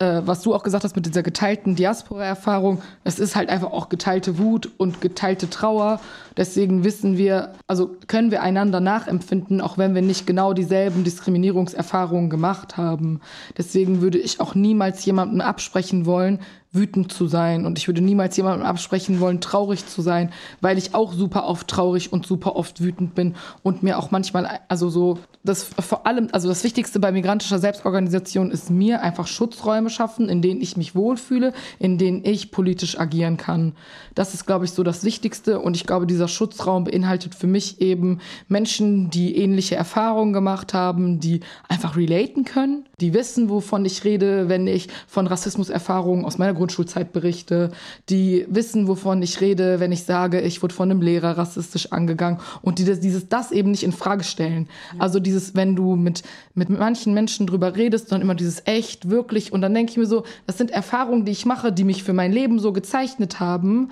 [0.00, 3.88] äh, was du auch gesagt hast mit dieser geteilten Diaspora-Erfahrung, es ist halt einfach auch
[3.90, 6.00] geteilte Wut und geteilte Trauer.
[6.36, 12.30] Deswegen wissen wir, also können wir einander nachempfinden, auch wenn wir nicht genau dieselben Diskriminierungserfahrungen
[12.30, 13.20] gemacht haben.
[13.58, 16.40] Deswegen würde ich auch niemals jemandem absprechen wollen,
[16.72, 20.94] wütend zu sein und ich würde niemals jemandem absprechen wollen, traurig zu sein, weil ich
[20.94, 25.18] auch super oft traurig und super oft wütend bin und mir auch manchmal, also so,
[25.42, 30.42] das vor allem, also das Wichtigste bei migrantischer Selbstorganisation ist mir einfach Schutzräume schaffen, in
[30.42, 33.72] denen ich mich wohlfühle, in denen ich politisch agieren kann.
[34.14, 37.80] Das ist, glaube ich, so das Wichtigste und ich glaube, dieser Schutzraum beinhaltet für mich
[37.80, 44.04] eben Menschen, die ähnliche Erfahrungen gemacht haben, die einfach relaten können, die wissen, wovon ich
[44.04, 47.70] rede, wenn ich von Rassismuserfahrungen aus meiner Grundschulzeit berichte,
[48.10, 52.38] die wissen, wovon ich rede, wenn ich sage, ich wurde von einem Lehrer rassistisch angegangen
[52.60, 54.68] und die das, dieses das eben nicht in Frage stellen.
[54.92, 55.00] Ja.
[55.00, 56.22] Also dieses, wenn du mit,
[56.54, 60.04] mit manchen Menschen drüber redest, dann immer dieses echt, wirklich und dann denke ich mir
[60.04, 63.90] so, das sind Erfahrungen, die ich mache, die mich für mein Leben so gezeichnet haben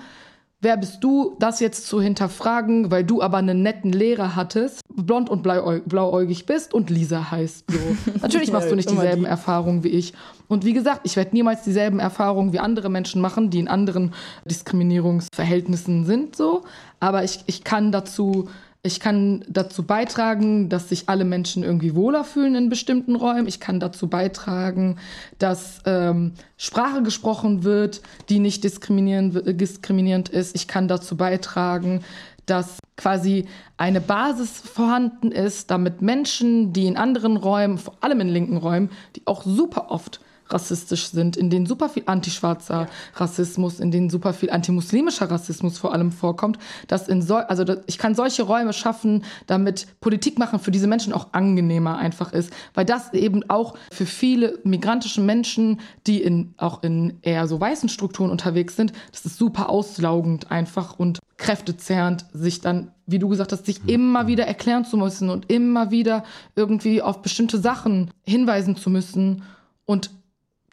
[0.61, 5.29] wer bist du, das jetzt zu hinterfragen, weil du aber einen netten Lehrer hattest, blond
[5.29, 7.65] und blauäugig bist und Lisa heißt.
[7.69, 8.11] So.
[8.21, 9.27] Natürlich machst du nicht dieselben die.
[9.27, 10.13] Erfahrungen wie ich.
[10.47, 14.13] Und wie gesagt, ich werde niemals dieselben Erfahrungen wie andere Menschen machen, die in anderen
[14.45, 16.63] Diskriminierungsverhältnissen sind, so.
[16.99, 18.49] Aber ich, ich kann dazu
[18.81, 23.47] ich kann dazu beitragen, dass sich alle Menschen irgendwie wohler fühlen in bestimmten Räumen.
[23.47, 24.97] Ich kann dazu beitragen,
[25.37, 30.55] dass ähm, Sprache gesprochen wird, die nicht diskriminierend ist.
[30.55, 32.03] Ich kann dazu beitragen,
[32.45, 38.29] dass quasi eine Basis vorhanden ist, damit Menschen, die in anderen Räumen, vor allem in
[38.29, 43.91] linken Räumen, die auch super oft rassistisch sind, in denen super viel antischwarzer Rassismus, in
[43.91, 46.57] denen super viel antimuslimischer Rassismus vor allem vorkommt,
[46.87, 51.13] dass in so, also ich kann solche Räume schaffen, damit Politik machen für diese Menschen
[51.13, 56.83] auch angenehmer einfach ist, weil das eben auch für viele migrantische Menschen, die in auch
[56.83, 62.61] in eher so weißen Strukturen unterwegs sind, das ist super auslaugend einfach und kräftezerrend, sich
[62.61, 63.89] dann, wie du gesagt hast, sich mhm.
[63.89, 66.23] immer wieder erklären zu müssen und immer wieder
[66.55, 69.43] irgendwie auf bestimmte Sachen hinweisen zu müssen
[69.85, 70.11] und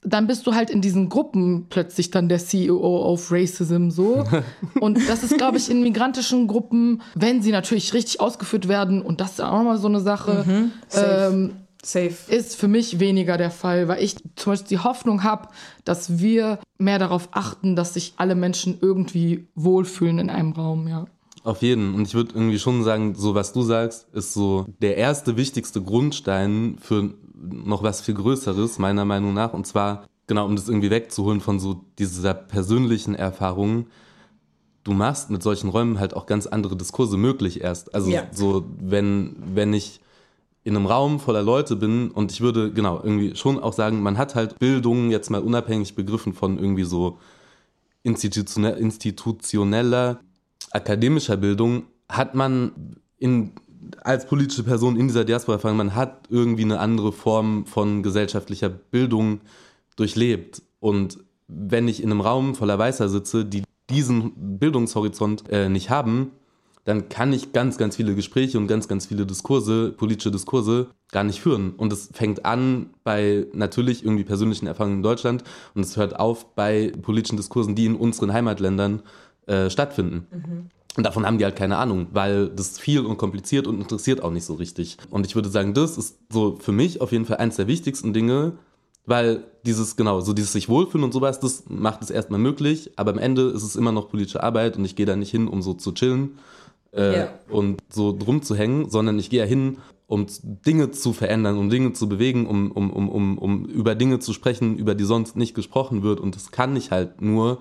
[0.02, 4.24] dann bist du halt in diesen Gruppen plötzlich dann der CEO of Racism so.
[4.80, 9.20] Und das ist, glaube ich, in migrantischen Gruppen, wenn sie natürlich richtig ausgeführt werden, und
[9.20, 10.72] das ist auch nochmal so eine Sache, mhm.
[10.88, 11.34] Safe.
[11.34, 12.14] Ähm, Safe.
[12.28, 15.48] ist für mich weniger der Fall, weil ich zum Beispiel die Hoffnung habe,
[15.84, 21.06] dass wir mehr darauf achten, dass sich alle Menschen irgendwie wohlfühlen in einem Raum, ja.
[21.46, 21.94] Auf jeden.
[21.94, 25.80] Und ich würde irgendwie schon sagen, so was du sagst, ist so der erste wichtigste
[25.80, 29.52] Grundstein für noch was viel Größeres, meiner Meinung nach.
[29.52, 33.86] Und zwar, genau, um das irgendwie wegzuholen von so dieser persönlichen Erfahrung.
[34.82, 37.94] Du machst mit solchen Räumen halt auch ganz andere Diskurse möglich erst.
[37.94, 38.26] Also ja.
[38.32, 40.00] so, wenn, wenn ich
[40.64, 44.18] in einem Raum voller Leute bin und ich würde, genau, irgendwie schon auch sagen, man
[44.18, 47.20] hat halt Bildung jetzt mal unabhängig begriffen von irgendwie so
[48.02, 50.18] institutioneller,
[50.76, 53.52] akademischer Bildung, hat man in
[54.02, 59.40] als politische Person in dieser Diaspora man hat irgendwie eine andere Form von gesellschaftlicher Bildung
[59.96, 60.62] durchlebt.
[60.80, 66.32] Und wenn ich in einem Raum voller Weißer sitze, die diesen Bildungshorizont äh, nicht haben,
[66.84, 71.24] dann kann ich ganz, ganz viele Gespräche und ganz, ganz viele Diskurse, politische Diskurse gar
[71.24, 71.72] nicht führen.
[71.76, 75.42] Und es fängt an bei natürlich irgendwie persönlichen Erfahrungen in Deutschland
[75.74, 79.02] und es hört auf bei politischen Diskursen, die in unseren Heimatländern
[79.46, 80.26] äh, stattfinden.
[80.30, 80.70] Mhm.
[80.96, 84.30] Und davon haben die halt keine Ahnung, weil das viel und kompliziert und interessiert auch
[84.30, 84.96] nicht so richtig.
[85.10, 88.14] Und ich würde sagen, das ist so für mich auf jeden Fall eins der wichtigsten
[88.14, 88.54] Dinge,
[89.04, 93.12] weil dieses, genau, so dieses sich wohlfühlen und sowas, das macht es erstmal möglich, aber
[93.12, 95.60] am Ende ist es immer noch politische Arbeit und ich gehe da nicht hin, um
[95.60, 96.38] so zu chillen
[96.92, 97.28] äh, yeah.
[97.50, 99.78] und so drum zu hängen, sondern ich gehe ja hin,
[100.08, 104.18] um Dinge zu verändern, um Dinge zu bewegen, um, um, um, um, um über Dinge
[104.18, 106.20] zu sprechen, über die sonst nicht gesprochen wird.
[106.20, 107.60] Und das kann ich halt nur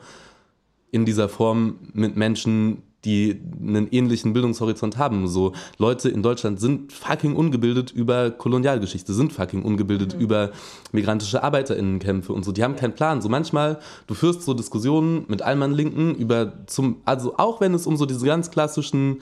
[0.95, 5.27] in dieser Form mit Menschen, die einen ähnlichen Bildungshorizont haben.
[5.27, 10.21] So Leute in Deutschland sind fucking ungebildet über Kolonialgeschichte, sind fucking ungebildet mhm.
[10.21, 10.51] über
[10.93, 12.53] migrantische Arbeiterinnenkämpfe und so.
[12.53, 13.21] Die haben keinen Plan.
[13.21, 17.85] So manchmal, du führst so Diskussionen mit Allmann Linken über zum, also auch wenn es
[17.85, 19.17] um so diese ganz klassischen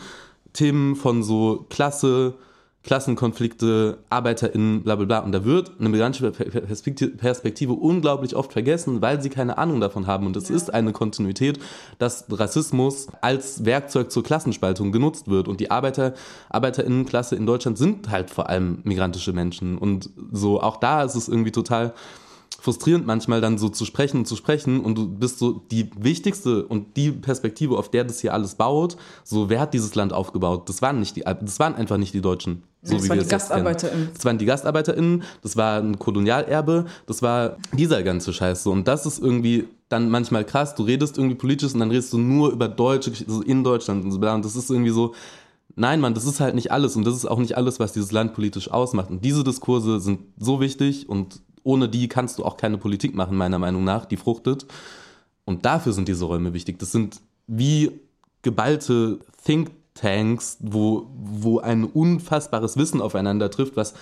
[0.54, 2.36] Themen von so Klasse,
[2.84, 5.20] Klassenkonflikte, ArbeiterInnen, bla bla bla.
[5.20, 10.26] Und da wird eine migrantische Perspektive unglaublich oft vergessen, weil sie keine Ahnung davon haben.
[10.26, 10.56] Und es ja.
[10.56, 11.60] ist eine Kontinuität,
[11.98, 15.48] dass Rassismus als Werkzeug zur Klassenspaltung genutzt wird.
[15.48, 16.14] Und die Arbeiter,
[16.50, 19.78] ArbeiterInnenklasse in Deutschland sind halt vor allem migrantische Menschen.
[19.78, 21.94] Und so auch da ist es irgendwie total
[22.60, 26.66] frustrierend manchmal dann so zu sprechen und zu sprechen und du bist so die wichtigste
[26.66, 30.70] und die Perspektive, auf der das hier alles baut, so wer hat dieses Land aufgebaut?
[30.70, 32.64] Das waren nicht die, das waren einfach nicht die Deutschen.
[32.84, 34.10] So das waren die GastarbeiterInnen.
[34.14, 38.72] Das waren die GastarbeiterInnen, das war ein Kolonialerbe, das war dieser ganze Scheiß so.
[38.72, 42.18] Und das ist irgendwie dann manchmal krass, du redest irgendwie politisch und dann redest du
[42.18, 44.18] nur über Deutsche, so in Deutschland und so.
[44.20, 45.14] Und das ist irgendwie so,
[45.76, 48.12] Nein, Mann, das ist halt nicht alles und das ist auch nicht alles, was dieses
[48.12, 49.10] Land politisch ausmacht.
[49.10, 53.38] Und diese Diskurse sind so wichtig und ohne die kannst du auch keine Politik machen,
[53.38, 54.68] meiner Meinung nach, die fruchtet.
[55.46, 56.78] Und dafür sind diese Räume wichtig.
[56.78, 57.92] Das sind wie
[58.44, 59.20] geballte
[59.96, 63.94] Thinktanks, wo, wo ein unfassbares Wissen aufeinander trifft, was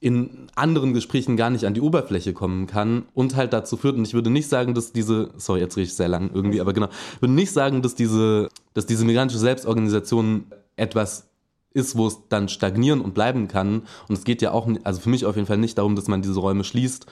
[0.00, 4.06] in anderen Gesprächen gar nicht an die Oberfläche kommen kann und halt dazu führt, und
[4.06, 6.88] ich würde nicht sagen, dass diese, sorry, jetzt rede ich sehr lang irgendwie, aber genau,
[7.14, 10.44] ich würde nicht sagen, dass diese, dass diese migrantische Selbstorganisation
[10.76, 11.28] etwas
[11.72, 13.82] ist, wo es dann stagnieren und bleiben kann.
[14.08, 16.22] Und es geht ja auch, also für mich auf jeden Fall nicht darum, dass man
[16.22, 17.06] diese Räume schließt,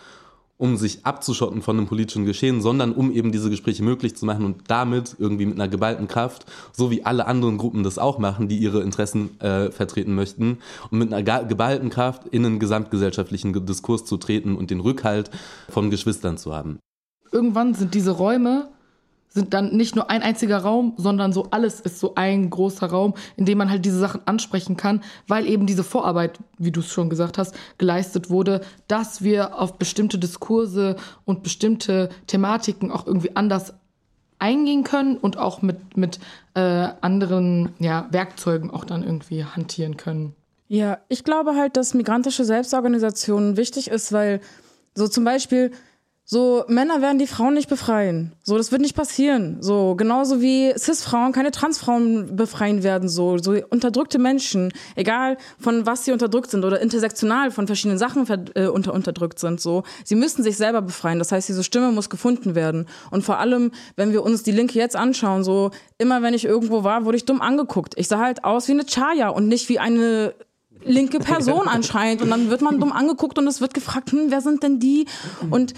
[0.62, 4.44] um sich abzuschotten von einem politischen Geschehen, sondern um eben diese Gespräche möglich zu machen
[4.44, 8.46] und damit irgendwie mit einer geballten Kraft, so wie alle anderen Gruppen das auch machen,
[8.46, 10.59] die ihre Interessen äh, vertreten möchten,
[10.92, 15.33] und mit einer geballten Kraft in einen gesamtgesellschaftlichen Diskurs zu treten und den Rückhalt
[15.68, 16.79] von Geschwistern zu haben.
[17.33, 18.68] Irgendwann sind diese Räume
[19.33, 23.14] sind dann nicht nur ein einziger Raum, sondern so alles ist so ein großer Raum,
[23.37, 26.88] in dem man halt diese Sachen ansprechen kann, weil eben diese Vorarbeit, wie du es
[26.88, 33.35] schon gesagt hast, geleistet wurde, dass wir auf bestimmte Diskurse und bestimmte Thematiken auch irgendwie
[33.35, 33.75] anders
[34.38, 36.18] eingehen können und auch mit, mit
[36.55, 40.35] äh, anderen ja, Werkzeugen auch dann irgendwie hantieren können.
[40.68, 44.40] Ja, ich glaube halt, dass migrantische Selbstorganisation wichtig ist, weil
[44.95, 45.71] so zum Beispiel
[46.33, 48.33] so, Männer werden die Frauen nicht befreien.
[48.42, 49.59] So, das wird nicht passieren.
[49.61, 53.11] So, genauso wie Cis-Frauen keine Trans-Frauen befreien werden.
[53.11, 58.27] So, so unterdrückte Menschen, egal von was sie unterdrückt sind oder intersektional von verschiedenen Sachen
[58.55, 59.61] äh, unter, unterdrückt sind.
[59.61, 61.18] So, sie müssen sich selber befreien.
[61.18, 62.87] Das heißt, diese Stimme muss gefunden werden.
[63.11, 66.83] Und vor allem, wenn wir uns die Linke jetzt anschauen, so, immer wenn ich irgendwo
[66.83, 67.92] war, wurde ich dumm angeguckt.
[67.99, 70.33] Ich sah halt aus wie eine Chaya und nicht wie eine
[70.83, 72.23] linke Person anscheinend.
[72.23, 75.05] Und dann wird man dumm angeguckt und es wird gefragt, hm, wer sind denn die?
[75.51, 75.75] Und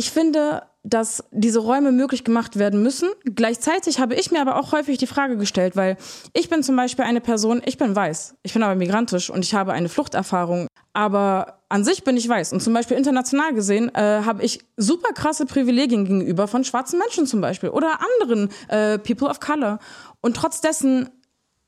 [0.00, 3.10] ich finde, dass diese Räume möglich gemacht werden müssen.
[3.26, 5.98] Gleichzeitig habe ich mir aber auch häufig die Frage gestellt, weil
[6.32, 9.54] ich bin zum Beispiel eine Person, ich bin weiß, ich bin aber migrantisch und ich
[9.54, 12.54] habe eine Fluchterfahrung, aber an sich bin ich weiß.
[12.54, 17.26] Und zum Beispiel international gesehen äh, habe ich super krasse Privilegien gegenüber von schwarzen Menschen
[17.26, 19.80] zum Beispiel oder anderen äh, People of Color.
[20.22, 21.10] Und trotz dessen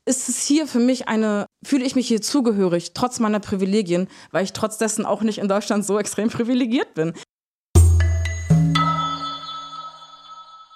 [0.05, 4.43] ist es hier für mich eine, fühle ich mich hier zugehörig, trotz meiner Privilegien, weil
[4.43, 7.13] ich trotz dessen auch nicht in Deutschland so extrem privilegiert bin.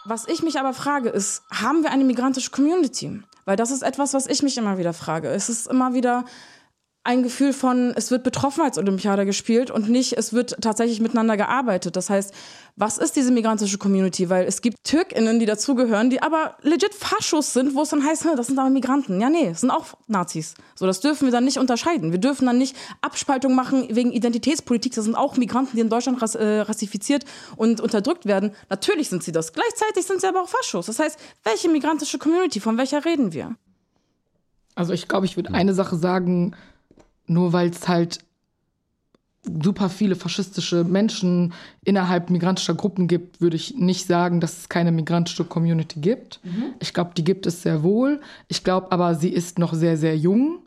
[0.10, 3.22] Was ich mich aber frage, ist, haben wir eine migrantische Community?
[3.44, 5.28] Weil das ist etwas, was ich mich immer wieder frage.
[5.28, 6.24] Es ist immer wieder,
[7.08, 11.96] ein Gefühl von, es wird Betroffenheitsolympiade gespielt und nicht, es wird tatsächlich miteinander gearbeitet.
[11.96, 12.34] Das heißt,
[12.76, 14.30] was ist diese migrantische Community?
[14.30, 18.26] Weil es gibt TürkInnen, die dazugehören, die aber legit Faschos sind, wo es dann heißt,
[18.36, 19.22] das sind aber Migranten.
[19.22, 20.56] Ja, nee, das sind auch Nazis.
[20.76, 22.12] So, das dürfen wir dann nicht unterscheiden.
[22.12, 24.94] Wir dürfen dann nicht Abspaltung machen wegen Identitätspolitik.
[24.94, 27.24] Das sind auch Migranten, die in Deutschland rass, äh, rassifiziert
[27.56, 28.52] und unterdrückt werden.
[28.70, 29.54] Natürlich sind sie das.
[29.54, 30.88] Gleichzeitig sind sie aber auch Faschos.
[30.88, 33.56] Das heißt, welche migrantische Community, von welcher reden wir?
[34.76, 36.54] Also ich glaube, ich würde eine Sache sagen,
[37.28, 38.20] nur weil es halt
[39.44, 44.92] super viele faschistische Menschen innerhalb migrantischer Gruppen gibt, würde ich nicht sagen, dass es keine
[44.92, 46.40] migrantische Community gibt.
[46.44, 46.74] Mhm.
[46.80, 48.22] Ich glaube, die gibt es sehr wohl.
[48.48, 50.60] Ich glaube aber, sie ist noch sehr, sehr jung.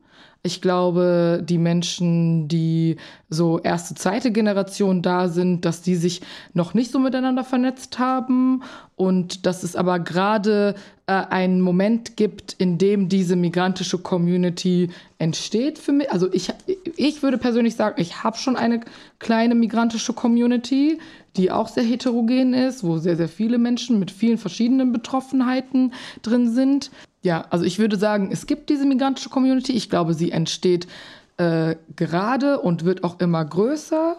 [0.42, 2.96] Ich glaube, die Menschen, die
[3.28, 6.22] so erste, zweite Generation da sind, dass die sich
[6.54, 8.62] noch nicht so miteinander vernetzt haben
[8.96, 10.76] und dass es aber gerade
[11.06, 16.10] äh, einen Moment gibt, in dem diese migrantische Community entsteht für mich.
[16.10, 16.48] Also ich,
[16.96, 18.80] ich würde persönlich sagen, ich habe schon eine
[19.18, 20.98] kleine migrantische Community,
[21.36, 26.50] die auch sehr heterogen ist, wo sehr, sehr viele Menschen mit vielen verschiedenen Betroffenheiten drin
[26.50, 26.90] sind.
[27.22, 29.72] Ja, also ich würde sagen, es gibt diese migrantische Community.
[29.72, 30.86] Ich glaube, sie entsteht
[31.36, 34.16] äh, gerade und wird auch immer größer.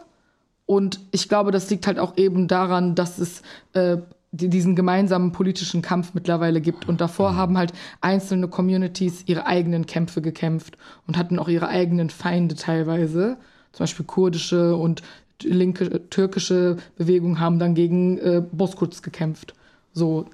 [0.66, 3.42] Und ich glaube, das liegt halt auch eben daran, dass es
[3.74, 3.98] äh,
[4.32, 6.88] diesen gemeinsamen politischen Kampf mittlerweile gibt.
[6.88, 7.36] Und davor mhm.
[7.38, 13.38] haben halt einzelne Communities ihre eigenen Kämpfe gekämpft und hatten auch ihre eigenen Feinde teilweise.
[13.74, 15.02] Zum Beispiel kurdische und
[15.44, 19.54] linke türkische Bewegungen haben dann gegen äh, Boskurds gekämpft.
[19.92, 20.28] So.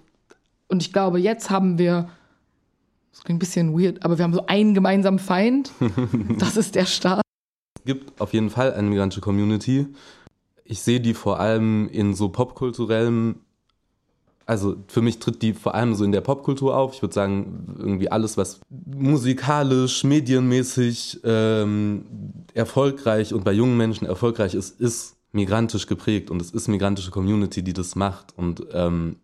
[0.67, 2.09] Und ich glaube, jetzt haben wir
[3.17, 5.71] das klingt ein bisschen weird, aber wir haben so einen gemeinsamen Feind.
[6.37, 7.23] Das ist der Staat.
[7.79, 9.87] Es gibt auf jeden Fall eine migrantische Community.
[10.63, 13.37] Ich sehe die vor allem in so popkulturellem,
[14.45, 16.93] also für mich tritt die vor allem so in der Popkultur auf.
[16.93, 22.05] Ich würde sagen, irgendwie alles, was musikalisch, medienmäßig ähm,
[22.53, 27.63] erfolgreich und bei jungen Menschen erfolgreich ist, ist migrantisch geprägt und es ist migrantische Community,
[27.63, 28.37] die das macht.
[28.37, 29.17] Und ähm,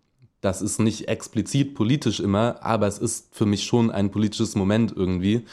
[0.43, 4.93] das ist nicht explizit politisch immer, aber es ist für mich schon ein politisches Moment
[4.93, 5.45] irgendwie.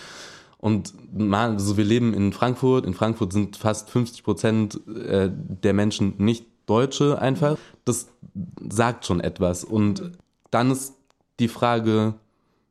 [0.59, 2.85] Und man, also wir leben in Frankfurt.
[2.85, 7.57] In Frankfurt sind fast 50 Prozent äh, der Menschen nicht Deutsche einfach.
[7.85, 8.09] Das
[8.69, 9.63] sagt schon etwas.
[9.63, 10.11] Und
[10.51, 10.95] dann ist
[11.39, 12.15] die Frage,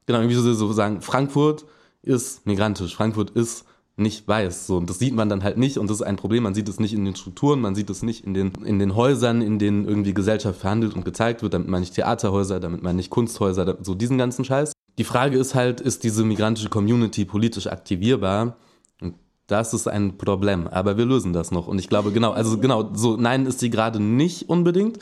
[0.06, 1.66] genau, wie Sie so sagen, Frankfurt
[2.04, 2.96] ist migrantisch.
[2.96, 3.66] Frankfurt ist
[4.00, 4.68] nicht weiß.
[4.68, 6.44] So, und das sieht man dann halt nicht und das ist ein Problem.
[6.44, 8.96] Man sieht es nicht in den Strukturen, man sieht es nicht in den, in den
[8.96, 12.96] Häusern, in denen irgendwie Gesellschaft verhandelt und gezeigt wird, damit man nicht Theaterhäuser, damit man
[12.96, 14.74] nicht Kunsthäuser, so diesen ganzen Scheiß.
[14.98, 18.58] Die Frage ist halt, ist diese migrantische Community politisch aktivierbar?
[19.02, 19.16] Und
[19.48, 21.68] das ist ein Problem, aber wir lösen das noch.
[21.68, 25.00] Und ich glaube, genau, also genau, so, nein, ist sie gerade nicht unbedingt.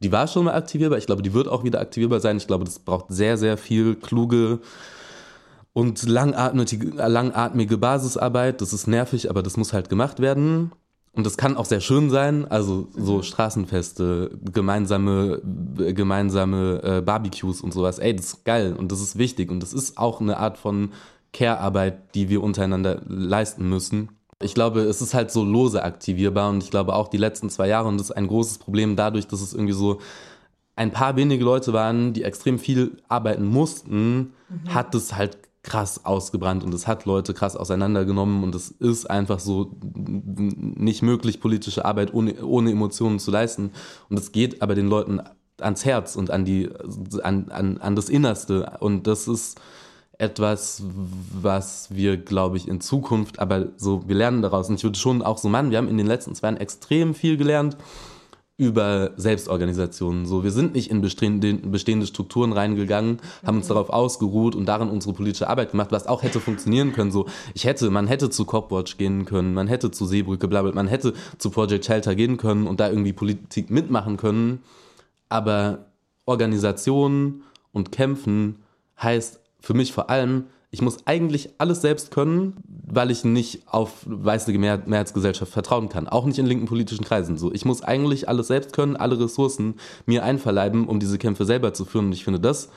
[0.00, 0.98] Die war schon mal aktivierbar.
[0.98, 2.36] Ich glaube, die wird auch wieder aktivierbar sein.
[2.36, 4.60] Ich glaube, das braucht sehr, sehr viel kluge,
[5.72, 10.72] und langatmige, langatmige Basisarbeit, das ist nervig, aber das muss halt gemacht werden.
[11.12, 13.22] Und das kann auch sehr schön sein, also so mhm.
[13.24, 15.40] Straßenfeste, gemeinsame,
[15.76, 17.98] gemeinsame äh, Barbecues und sowas.
[17.98, 20.92] Ey, das ist geil und das ist wichtig und das ist auch eine Art von
[21.32, 24.10] Care-Arbeit, die wir untereinander leisten müssen.
[24.40, 27.66] Ich glaube, es ist halt so lose aktivierbar und ich glaube auch die letzten zwei
[27.66, 29.98] Jahre und das ist ein großes Problem dadurch, dass es irgendwie so
[30.76, 34.72] ein paar wenige Leute waren, die extrem viel arbeiten mussten, mhm.
[34.72, 35.36] hat es halt
[35.68, 41.40] krass ausgebrannt und es hat Leute krass auseinandergenommen und es ist einfach so nicht möglich,
[41.40, 43.72] politische Arbeit ohne, ohne Emotionen zu leisten.
[44.08, 45.20] Und es geht aber den Leuten
[45.60, 46.70] ans Herz und an die,
[47.22, 48.78] an, an, an das Innerste.
[48.80, 49.60] Und das ist
[50.16, 50.82] etwas,
[51.42, 54.68] was wir, glaube ich, in Zukunft, aber so, wir lernen daraus.
[54.68, 57.14] Und ich würde schon auch so, Mann, wir haben in den letzten zwei Jahren extrem
[57.14, 57.76] viel gelernt
[58.58, 60.26] über Selbstorganisationen.
[60.26, 63.74] So, wir sind nicht in bestehende, bestehende Strukturen reingegangen, haben uns mhm.
[63.74, 67.12] darauf ausgeruht und darin unsere politische Arbeit gemacht, was auch hätte funktionieren können.
[67.12, 70.88] So, ich hätte, man hätte zu Copwatch gehen können, man hätte zu Seebrücke, blablabla, man
[70.88, 74.60] hätte zu Project Shelter gehen können und da irgendwie Politik mitmachen können.
[75.28, 75.86] Aber
[76.24, 77.42] Organisation
[77.72, 78.56] und Kämpfen
[79.00, 84.04] heißt für mich vor allem, ich muss eigentlich alles selbst können, weil ich nicht auf
[84.04, 86.08] weiße Mehrheitsgesellschaft vertrauen kann.
[86.08, 87.38] Auch nicht in linken politischen Kreisen.
[87.38, 91.72] So, ich muss eigentlich alles selbst können, alle Ressourcen mir einverleiben, um diese Kämpfe selber
[91.72, 92.06] zu führen.
[92.06, 92.68] Und ich finde, das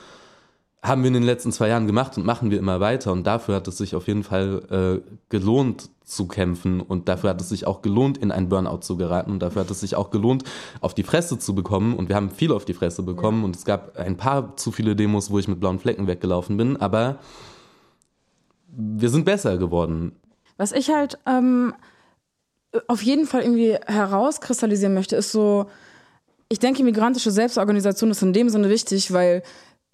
[0.82, 3.12] haben wir in den letzten zwei Jahren gemacht und machen wir immer weiter.
[3.12, 6.80] Und dafür hat es sich auf jeden Fall äh, gelohnt zu kämpfen.
[6.80, 9.32] Und dafür hat es sich auch gelohnt, in einen Burnout zu geraten.
[9.32, 10.44] Und dafür hat es sich auch gelohnt,
[10.80, 11.94] auf die Fresse zu bekommen.
[11.94, 13.44] Und wir haben viel auf die Fresse bekommen.
[13.44, 16.78] Und es gab ein paar zu viele Demos, wo ich mit blauen Flecken weggelaufen bin.
[16.78, 17.18] Aber
[18.72, 20.16] wir sind besser geworden.
[20.56, 21.74] Was ich halt ähm,
[22.88, 25.66] auf jeden Fall irgendwie herauskristallisieren möchte, ist so,
[26.48, 29.42] ich denke, migrantische Selbstorganisation ist in dem Sinne wichtig, weil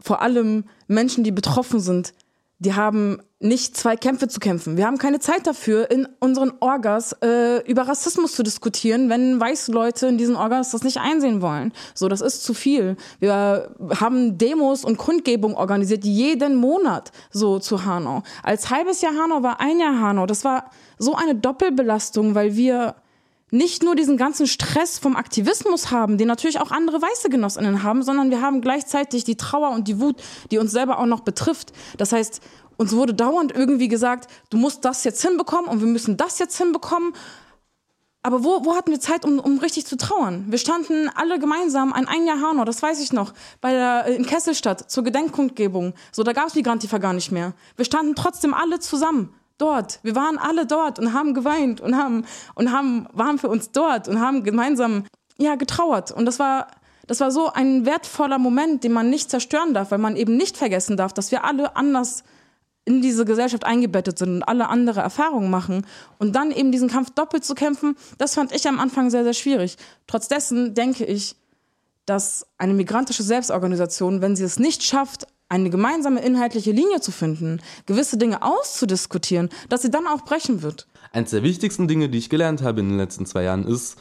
[0.00, 2.14] vor allem Menschen, die betroffen sind,
[2.58, 4.76] die haben nicht zwei Kämpfe zu kämpfen.
[4.76, 9.70] Wir haben keine Zeit dafür, in unseren Orgas äh, über Rassismus zu diskutieren, wenn weiße
[9.70, 11.72] Leute in diesen Orgas das nicht einsehen wollen.
[11.94, 12.96] So, das ist zu viel.
[13.20, 18.24] Wir haben Demos und Kundgebungen organisiert jeden Monat so zu Hanau.
[18.42, 20.26] Als halbes Jahr Hanau war ein Jahr Hanau.
[20.26, 22.96] Das war so eine Doppelbelastung, weil wir
[23.50, 28.02] nicht nur diesen ganzen Stress vom Aktivismus haben, den natürlich auch andere weiße Genossinnen haben,
[28.02, 30.16] sondern wir haben gleichzeitig die Trauer und die Wut,
[30.50, 31.72] die uns selber auch noch betrifft.
[31.96, 32.40] Das heißt,
[32.76, 36.58] uns wurde dauernd irgendwie gesagt, du musst das jetzt hinbekommen und wir müssen das jetzt
[36.58, 37.12] hinbekommen.
[38.22, 40.46] Aber wo, wo hatten wir Zeit, um, um richtig zu trauern?
[40.48, 44.26] Wir standen alle gemeinsam an ein Jahr Hanau, das weiß ich noch, bei der, in
[44.26, 45.94] Kesselstadt zur Gedenkkundgebung.
[46.12, 47.54] So, da gab es Migrantifa gar nicht mehr.
[47.76, 50.00] Wir standen trotzdem alle zusammen dort.
[50.02, 54.08] Wir waren alle dort und haben geweint und haben, und haben, waren für uns dort
[54.08, 55.04] und haben gemeinsam,
[55.36, 56.10] ja, getrauert.
[56.10, 56.68] Und das war,
[57.06, 60.56] das war so ein wertvoller Moment, den man nicht zerstören darf, weil man eben nicht
[60.56, 62.24] vergessen darf, dass wir alle anders
[62.84, 65.86] in diese Gesellschaft eingebettet sind und alle andere Erfahrungen machen
[66.18, 69.34] und dann eben diesen Kampf doppelt zu kämpfen, das fand ich am Anfang sehr, sehr
[69.34, 69.76] schwierig.
[70.06, 71.36] Trotz denke ich,
[72.06, 77.60] dass eine migrantische Selbstorganisation, wenn sie es nicht schafft, eine gemeinsame inhaltliche Linie zu finden,
[77.86, 80.86] gewisse Dinge auszudiskutieren, dass sie dann auch brechen wird.
[81.12, 83.98] Eins der wichtigsten Dinge, die ich gelernt habe in den letzten zwei Jahren, ist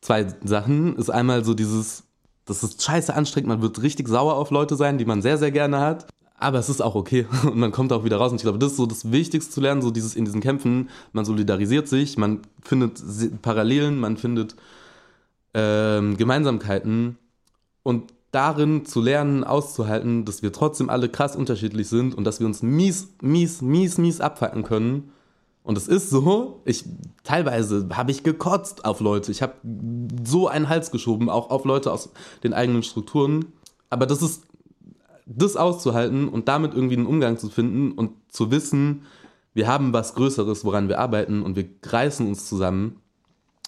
[0.00, 0.96] zwei Sachen.
[0.96, 2.04] Ist einmal so dieses,
[2.44, 5.52] das ist scheiße anstrengend, man wird richtig sauer auf Leute sein, die man sehr, sehr
[5.52, 6.06] gerne hat.
[6.38, 8.32] Aber es ist auch okay und man kommt auch wieder raus.
[8.32, 10.90] Und ich glaube, das ist so das Wichtigste zu lernen, so dieses in diesen Kämpfen.
[11.12, 13.00] Man solidarisiert sich, man findet
[13.40, 14.56] Parallelen, man findet
[15.54, 17.16] ähm, Gemeinsamkeiten
[17.82, 22.46] und darin zu lernen, auszuhalten, dass wir trotzdem alle krass unterschiedlich sind und dass wir
[22.46, 25.10] uns mies, mies, mies, mies abfacken können.
[25.62, 26.84] Und es ist so, ich
[27.24, 29.32] teilweise habe ich gekotzt auf Leute.
[29.32, 29.54] Ich habe
[30.24, 32.10] so einen Hals geschoben, auch auf Leute aus
[32.44, 33.46] den eigenen Strukturen.
[33.90, 34.44] Aber das ist
[35.26, 39.02] das auszuhalten und damit irgendwie einen Umgang zu finden und zu wissen,
[39.54, 43.00] wir haben was Größeres, woran wir arbeiten und wir reißen uns zusammen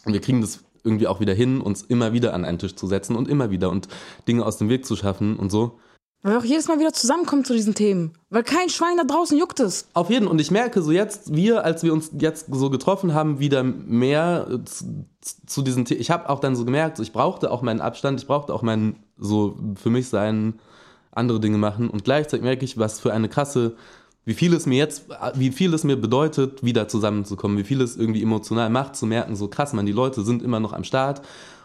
[0.05, 2.87] und wir kriegen das irgendwie auch wieder hin, uns immer wieder an einen Tisch zu
[2.87, 3.89] setzen und immer wieder und
[4.27, 5.79] Dinge aus dem Weg zu schaffen und so.
[6.23, 8.13] Weil wir auch jedes Mal wieder zusammenkommen zu diesen Themen.
[8.29, 9.87] Weil kein Schwein da draußen juckt es.
[9.95, 10.27] Auf jeden.
[10.27, 14.49] Und ich merke so jetzt, wir, als wir uns jetzt so getroffen haben, wieder mehr
[14.65, 15.07] zu,
[15.47, 16.01] zu diesen Themen.
[16.01, 18.63] Ich habe auch dann so gemerkt, so, ich brauchte auch meinen Abstand, ich brauchte auch
[18.63, 20.59] meinen, so für mich sein,
[21.13, 21.89] andere Dinge machen.
[21.89, 23.77] Und gleichzeitig merke ich, was für eine krasse,
[24.29, 25.07] wie viel es mir jetzt,
[25.37, 29.37] wie viel es mir bedeutet, wieder zusammenzukommen, wie viel es irgendwie emotional macht, zu merken,
[29.37, 31.23] so krass, man, die Leute sind immer noch am Start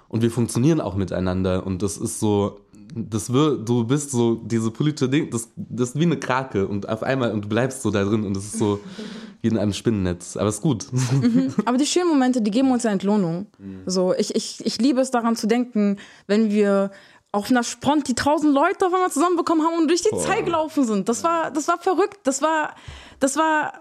[0.08, 1.68] und wir funktionieren auch miteinander.
[1.68, 2.62] Und das ist so,
[2.96, 6.88] das wird, du bist so, diese politische Ding, das, das ist wie eine Krake und
[6.88, 8.80] auf einmal, und du bleibst so da drin und das ist so
[9.42, 10.38] wie in einem Spinnennetz.
[10.38, 10.88] Aber es ist gut.
[10.94, 11.54] Mhm.
[11.66, 13.48] Aber die schönen Momente, die geben uns ja Entlohnung.
[13.60, 13.82] Mhm.
[13.88, 15.98] So, ich, ich, ich liebe es daran zu denken,
[16.28, 16.92] wenn wir
[17.34, 20.20] auf einer Spront die tausend Leute auf einmal zusammenbekommen haben und durch die Boah.
[20.20, 21.10] Zeit gelaufen sind.
[21.10, 22.20] Das war, das war verrückt.
[22.24, 22.76] Das war,
[23.20, 23.74] das war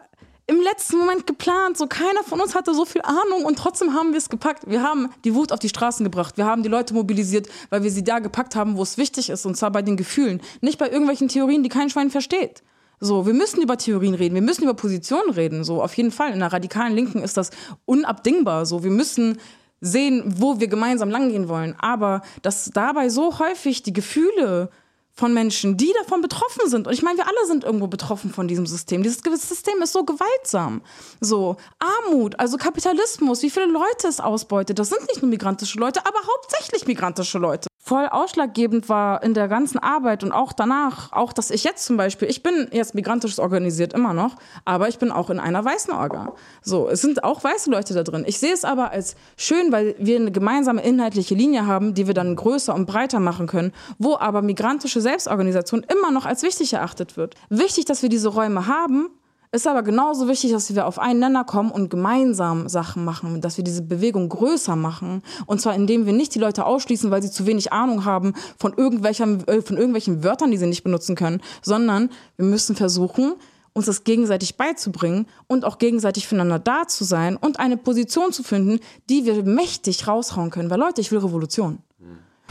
[0.46, 1.76] im letzten Moment geplant.
[1.76, 4.68] So keiner von uns hatte so viel Ahnung und trotzdem haben wir es gepackt.
[4.68, 6.38] Wir haben die Wut auf die Straßen gebracht.
[6.38, 9.44] Wir haben die Leute mobilisiert, weil wir sie da gepackt haben, wo es wichtig ist.
[9.44, 10.40] Und zwar bei den Gefühlen.
[10.62, 12.62] Nicht bei irgendwelchen Theorien, die kein Schwein versteht.
[13.00, 15.62] So, wir müssen über Theorien reden, wir müssen über Positionen reden.
[15.64, 16.32] So, auf jeden Fall.
[16.32, 17.50] In der radikalen Linken ist das
[17.84, 18.64] unabdingbar.
[18.64, 19.38] So, wir müssen
[19.82, 21.76] sehen, wo wir gemeinsam langgehen wollen.
[21.78, 24.70] Aber dass dabei so häufig die Gefühle
[25.14, 26.86] von Menschen, die davon betroffen sind.
[26.86, 29.02] Und ich meine, wir alle sind irgendwo betroffen von diesem System.
[29.02, 30.80] Dieses System ist so gewaltsam.
[31.20, 34.78] So, Armut, also Kapitalismus, wie viele Leute es ausbeutet.
[34.78, 39.48] Das sind nicht nur migrantische Leute, aber hauptsächlich migrantische Leute voll ausschlaggebend war in der
[39.48, 43.40] ganzen Arbeit und auch danach, auch dass ich jetzt zum Beispiel, ich bin jetzt migrantisch
[43.40, 46.32] organisiert immer noch, aber ich bin auch in einer weißen Orga.
[46.62, 48.22] So, es sind auch weiße Leute da drin.
[48.24, 52.14] Ich sehe es aber als schön, weil wir eine gemeinsame inhaltliche Linie haben, die wir
[52.14, 57.16] dann größer und breiter machen können, wo aber migrantische Selbstorganisation immer noch als wichtig erachtet
[57.16, 57.34] wird.
[57.48, 59.10] Wichtig, dass wir diese Räume haben,
[59.54, 63.58] ist aber genauso wichtig, dass wir auf einen Nenner kommen und gemeinsam Sachen machen, dass
[63.58, 65.22] wir diese Bewegung größer machen.
[65.44, 68.72] Und zwar indem wir nicht die Leute ausschließen, weil sie zu wenig Ahnung haben von,
[68.74, 73.34] irgendwelchen, äh, von irgendwelchen Wörtern, die sie nicht benutzen können, sondern wir müssen versuchen,
[73.74, 78.42] uns das gegenseitig beizubringen und auch gegenseitig füreinander da zu sein und eine Position zu
[78.42, 78.80] finden,
[79.10, 80.70] die wir mächtig raushauen können.
[80.70, 81.78] Weil Leute, ich will Revolution.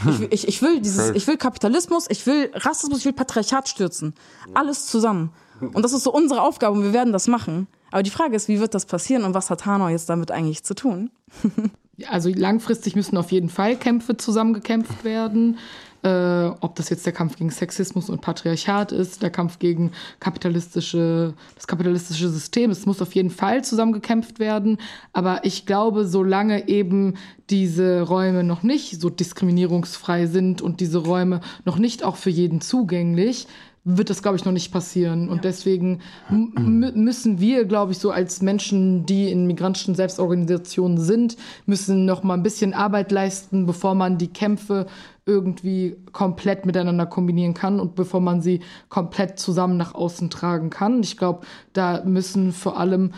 [0.08, 3.68] Ich, will, ich, ich will dieses, ich will Kapitalismus, ich will Rassismus, ich will Patriarchat
[3.68, 4.14] stürzen.
[4.54, 5.30] Alles zusammen.
[5.68, 7.66] Und das ist so unsere Aufgabe und wir werden das machen.
[7.90, 10.64] Aber die Frage ist, wie wird das passieren und was hat Hanau jetzt damit eigentlich
[10.64, 11.10] zu tun?
[12.08, 15.58] also langfristig müssen auf jeden Fall Kämpfe zusammengekämpft werden.
[16.02, 21.34] Äh, ob das jetzt der Kampf gegen Sexismus und Patriarchat ist, der Kampf gegen kapitalistische,
[21.54, 22.72] das kapitalistische System.
[22.72, 24.78] Es muss auf jeden Fall zusammengekämpft werden.
[25.12, 27.14] Aber ich glaube, solange eben
[27.50, 32.60] diese Räume noch nicht so diskriminierungsfrei sind und diese Räume noch nicht auch für jeden
[32.60, 33.46] zugänglich,
[33.84, 35.28] wird das, glaube ich, noch nicht passieren.
[35.28, 42.04] Und deswegen müssen wir, glaube ich, so als Menschen, die in migrantischen Selbstorganisationen sind, müssen
[42.04, 44.86] noch mal ein bisschen Arbeit leisten, bevor man die Kämpfe
[45.26, 51.02] irgendwie komplett miteinander kombinieren kann und bevor man sie komplett zusammen nach außen tragen kann.
[51.02, 53.12] Ich glaube, da müssen vor allem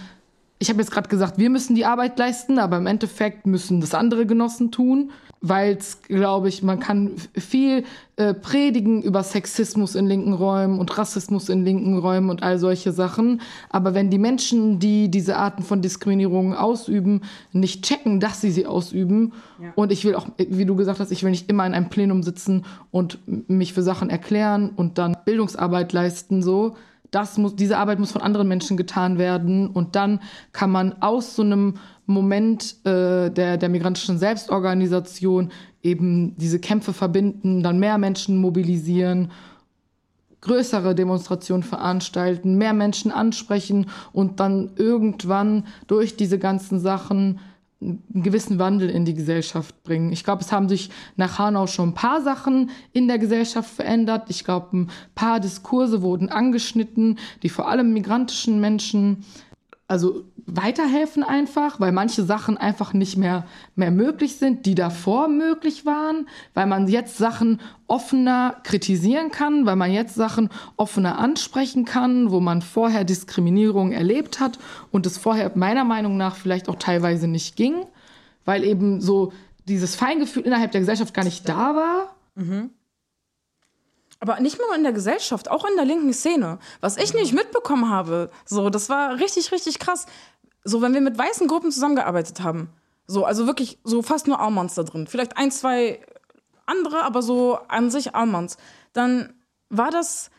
[0.61, 3.93] ich habe jetzt gerade gesagt, wir müssen die Arbeit leisten, aber im Endeffekt müssen das
[3.93, 5.11] andere Genossen tun,
[5.47, 7.85] weil es, glaube ich, man kann viel
[8.17, 12.93] äh, predigen über Sexismus in linken Räumen und Rassismus in linken Räumen und all solche
[12.93, 13.43] Sachen.
[13.69, 17.21] Aber wenn die Menschen, die diese Arten von Diskriminierung ausüben,
[17.53, 19.71] nicht checken, dass sie sie ausüben, ja.
[19.75, 22.23] und ich will auch, wie du gesagt hast, ich will nicht immer in einem Plenum
[22.23, 26.75] sitzen und mich für Sachen erklären und dann Bildungsarbeit leisten, so,
[27.11, 30.21] das muss, diese Arbeit muss von anderen Menschen getan werden und dann
[30.53, 31.75] kann man aus so einem
[32.07, 35.51] Moment äh, der, der migrantischen Selbstorganisation
[35.83, 39.31] eben diese Kämpfe verbinden, dann mehr Menschen mobilisieren,
[40.41, 47.41] größere Demonstrationen veranstalten, mehr Menschen ansprechen und dann irgendwann durch diese ganzen Sachen
[47.81, 50.13] einen gewissen Wandel in die Gesellschaft bringen.
[50.13, 54.31] Ich glaube, es haben sich nach Hanau schon ein paar Sachen in der Gesellschaft verändert.
[54.31, 59.25] Ich glaube, ein paar Diskurse wurden angeschnitten, die vor allem migrantischen Menschen
[59.87, 65.87] also weiterhelfen einfach, weil manche Sachen einfach nicht mehr, mehr möglich sind, die davor möglich
[65.87, 72.31] waren, weil man jetzt Sachen offener kritisieren kann, weil man jetzt Sachen offener ansprechen kann,
[72.31, 74.59] wo man vorher Diskriminierung erlebt hat
[74.91, 77.87] und es vorher meiner Meinung nach vielleicht auch teilweise nicht ging,
[78.45, 79.33] weil eben so
[79.67, 82.17] dieses Feingefühl innerhalb der Gesellschaft gar nicht da war.
[82.35, 82.71] Mhm.
[84.21, 86.59] Aber nicht nur in der Gesellschaft, auch in der linken Szene.
[86.81, 90.07] Was ich nicht mitbekommen habe, so, das war richtig, richtig krass.
[90.65, 92.71] So, wenn wir mit weißen Gruppen zusammengearbeitet haben,
[93.07, 95.07] so, also wirklich so fast nur Almans da drin.
[95.07, 96.01] Vielleicht ein, zwei
[96.67, 98.57] andere, aber so an sich Almans.
[98.95, 99.35] Dann
[99.69, 100.31] war das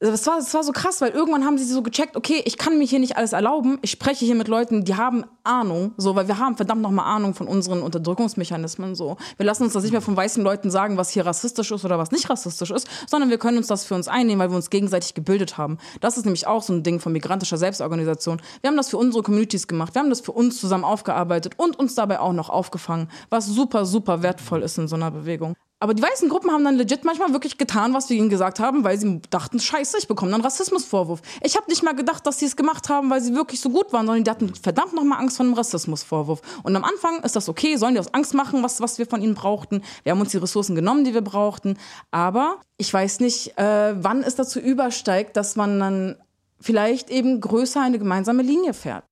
[0.00, 2.78] das war, das war so krass, weil irgendwann haben sie so gecheckt, okay, ich kann
[2.78, 3.78] mir hier nicht alles erlauben.
[3.82, 7.34] Ich spreche hier mit Leuten, die haben Ahnung, so, weil wir haben verdammt nochmal Ahnung
[7.34, 9.18] von unseren Unterdrückungsmechanismen, so.
[9.36, 11.98] Wir lassen uns das nicht mehr von weißen Leuten sagen, was hier rassistisch ist oder
[11.98, 14.70] was nicht rassistisch ist, sondern wir können uns das für uns einnehmen, weil wir uns
[14.70, 15.76] gegenseitig gebildet haben.
[16.00, 18.40] Das ist nämlich auch so ein Ding von migrantischer Selbstorganisation.
[18.62, 21.78] Wir haben das für unsere Communities gemacht, wir haben das für uns zusammen aufgearbeitet und
[21.78, 25.54] uns dabei auch noch aufgefangen, was super, super wertvoll ist in so einer Bewegung.
[25.82, 28.84] Aber die weißen Gruppen haben dann legit manchmal wirklich getan, was wir ihnen gesagt haben,
[28.84, 31.22] weil sie dachten, scheiße, ich bekomme dann Rassismusvorwurf.
[31.42, 33.90] Ich habe nicht mal gedacht, dass sie es gemacht haben, weil sie wirklich so gut
[33.94, 36.42] waren, sondern die hatten verdammt nochmal Angst vor einem Rassismusvorwurf.
[36.64, 39.22] Und am Anfang ist das okay, sollen die aus Angst machen, was, was wir von
[39.22, 39.82] ihnen brauchten.
[40.02, 41.78] Wir haben uns die Ressourcen genommen, die wir brauchten.
[42.10, 46.16] Aber ich weiß nicht, äh, wann es dazu übersteigt, dass man dann
[46.60, 49.04] vielleicht eben größer eine gemeinsame Linie fährt.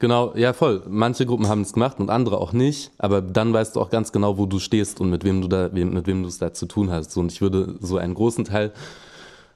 [0.00, 0.82] Genau, ja voll.
[0.88, 4.12] Manche Gruppen haben es gemacht und andere auch nicht, aber dann weißt du auch ganz
[4.12, 6.66] genau, wo du stehst und mit wem du da, mit wem du es da zu
[6.66, 7.16] tun hast.
[7.18, 8.72] Und ich würde so einen großen Teil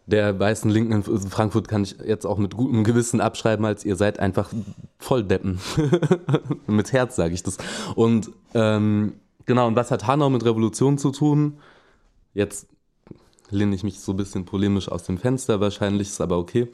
[0.06, 3.96] der weißen Linken in Frankfurt kann ich jetzt auch mit gutem Gewissen abschreiben, als ihr
[3.96, 4.50] seid einfach
[4.98, 5.60] voll Deppen.
[6.66, 7.56] mit Herz sage ich das.
[7.94, 9.14] Und ähm,
[9.46, 11.58] genau, und was hat Hanau mit Revolution zu tun?
[12.34, 12.66] Jetzt
[13.48, 16.68] lehne ich mich so ein bisschen polemisch aus dem Fenster, wahrscheinlich ist aber okay.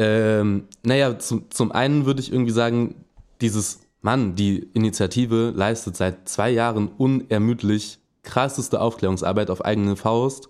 [0.00, 2.94] Ähm, naja, zu, zum einen würde ich irgendwie sagen,
[3.42, 10.48] dieses Mann, die Initiative leistet seit zwei Jahren unermüdlich krasseste Aufklärungsarbeit auf eigene Faust.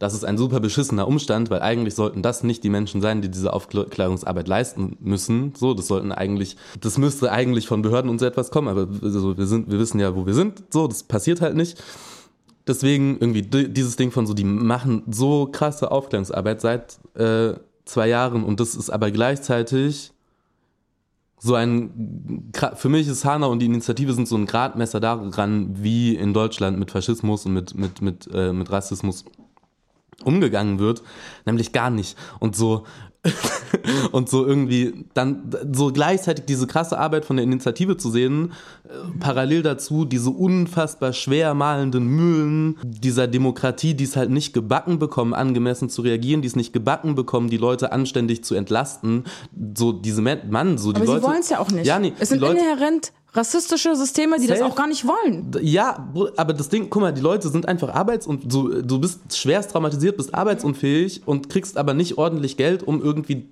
[0.00, 3.28] Das ist ein super beschissener Umstand, weil eigentlich sollten das nicht die Menschen sein, die
[3.28, 5.54] diese Aufklärungsarbeit leisten müssen.
[5.56, 9.38] So, das sollten eigentlich, das müsste eigentlich von Behörden und so etwas kommen, aber also
[9.38, 10.64] wir sind, wir wissen ja, wo wir sind.
[10.70, 11.80] So, das passiert halt nicht.
[12.66, 17.54] Deswegen irgendwie dieses Ding von so, die machen so krasse Aufklärungsarbeit seit äh,
[17.84, 20.12] zwei Jahren und das ist aber gleichzeitig
[21.38, 26.14] so ein, für mich ist Hanau und die Initiative sind so ein Gradmesser daran, wie
[26.14, 29.24] in Deutschland mit Faschismus und mit, mit, mit, äh, mit Rassismus
[30.22, 31.02] umgegangen wird,
[31.44, 32.16] nämlich gar nicht.
[32.38, 32.84] Und so,
[34.12, 38.52] und so irgendwie dann so gleichzeitig diese krasse Arbeit von der Initiative zu sehen,
[38.84, 38.88] äh,
[39.20, 45.34] parallel dazu diese unfassbar schwer malenden Mühlen dieser Demokratie, die es halt nicht gebacken bekommen,
[45.34, 49.24] angemessen zu reagieren, die es nicht gebacken bekommen, die Leute anständig zu entlasten,
[49.76, 51.20] so diese Mann, so die Aber Leute.
[51.20, 51.86] sie wollen es ja auch nicht.
[51.86, 54.60] Ja, nee, es sind Leute, inhärent rassistische Systeme, die Safe.
[54.60, 55.50] das auch gar nicht wollen.
[55.62, 59.20] Ja, aber das Ding, guck mal, die Leute sind einfach arbeits- und du, du bist
[59.34, 63.48] schwerst traumatisiert, bist arbeitsunfähig und kriegst aber nicht ordentlich Geld, um irgendwie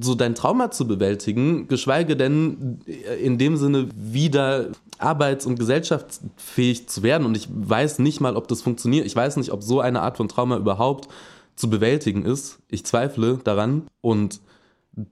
[0.00, 2.80] so dein Trauma zu bewältigen, geschweige denn
[3.22, 4.68] in dem Sinne wieder
[4.98, 7.26] arbeits- und gesellschaftsfähig zu werden.
[7.26, 9.06] Und ich weiß nicht mal, ob das funktioniert.
[9.06, 11.08] Ich weiß nicht, ob so eine Art von Trauma überhaupt
[11.54, 12.58] zu bewältigen ist.
[12.68, 14.40] Ich zweifle daran und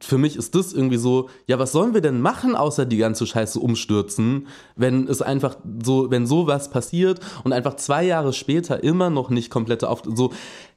[0.00, 3.26] für mich ist das irgendwie so, ja, was sollen wir denn machen, außer die ganze
[3.26, 9.08] Scheiße umstürzen, wenn es einfach so, wenn sowas passiert und einfach zwei Jahre später immer
[9.08, 10.32] noch nicht komplette auf, so,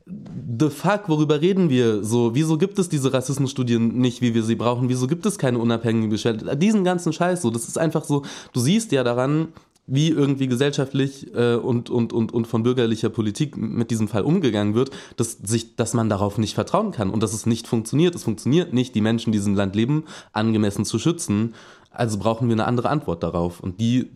[0.05, 2.03] the fuck, worüber reden wir?
[2.03, 4.87] So, wieso gibt es diese Rassismusstudien nicht, wie wir sie brauchen?
[4.87, 6.59] Wieso gibt es keine unabhängigen Beschwerden?
[6.59, 8.23] Diesen ganzen Scheiß, so, das ist einfach so,
[8.53, 9.49] du siehst ja daran,
[9.85, 14.75] wie irgendwie gesellschaftlich äh, und, und, und, und von bürgerlicher Politik mit diesem Fall umgegangen
[14.75, 18.15] wird, dass, sich, dass man darauf nicht vertrauen kann und dass es nicht funktioniert.
[18.15, 21.53] Es funktioniert nicht, die Menschen, die in diesem Land leben, angemessen zu schützen.
[21.91, 23.59] Also brauchen wir eine andere Antwort darauf.
[23.59, 24.09] Und die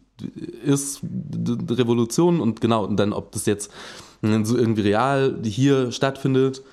[0.63, 3.71] ist Revolution und genau, und dann, ob das jetzt
[4.21, 6.63] so irgendwie real hier stattfindet,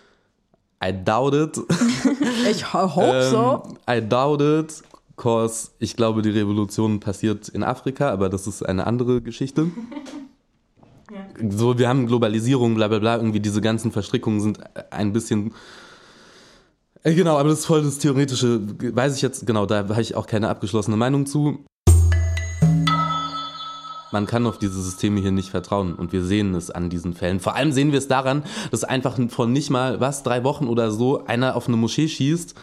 [0.82, 1.60] I doubt it.
[2.50, 3.62] Ich hope so.
[3.88, 4.82] Ähm, I doubt it.
[5.16, 9.70] Cause ich glaube, die Revolution passiert in Afrika, aber das ist eine andere Geschichte.
[11.12, 11.50] Ja.
[11.50, 14.58] So, wir haben Globalisierung, bla bla bla, irgendwie diese ganzen Verstrickungen sind
[14.90, 15.52] ein bisschen.
[17.02, 20.14] Äh, genau, aber das ist voll das Theoretische, weiß ich jetzt, genau, da habe ich
[20.14, 21.62] auch keine abgeschlossene Meinung zu.
[24.12, 27.38] Man kann auf diese Systeme hier nicht vertrauen und wir sehen es an diesen Fällen.
[27.38, 30.90] Vor allem sehen wir es daran, dass einfach von nicht mal, was, drei Wochen oder
[30.90, 32.54] so einer auf eine Moschee schießt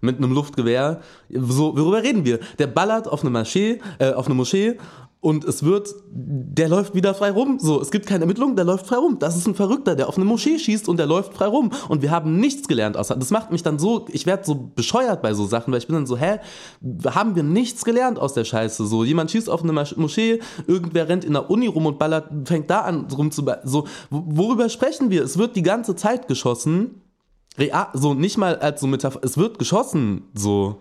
[0.00, 1.00] mit einem Luftgewehr.
[1.30, 2.40] So, worüber reden wir?
[2.58, 4.78] Der ballert auf eine Moschee, äh, auf eine Moschee
[5.22, 7.58] und es wird, der läuft wieder frei rum.
[7.60, 9.18] So, es gibt keine Ermittlungen, der läuft frei rum.
[9.18, 11.70] Das ist ein Verrückter, der auf eine Moschee schießt und der läuft frei rum.
[11.88, 13.16] Und wir haben nichts gelernt außer.
[13.16, 15.94] Das macht mich dann so, ich werde so bescheuert bei so Sachen, weil ich bin
[15.94, 16.38] dann so, hä,
[17.06, 18.86] haben wir nichts gelernt aus der Scheiße?
[18.86, 22.70] So, jemand schießt auf eine Moschee, irgendwer rennt in der Uni rum und ballert, fängt
[22.70, 25.22] da an rum zu, so, worüber sprechen wir?
[25.22, 27.02] Es wird die ganze Zeit geschossen.
[27.58, 30.80] Real, so nicht mal als so Metapher, es wird geschossen, so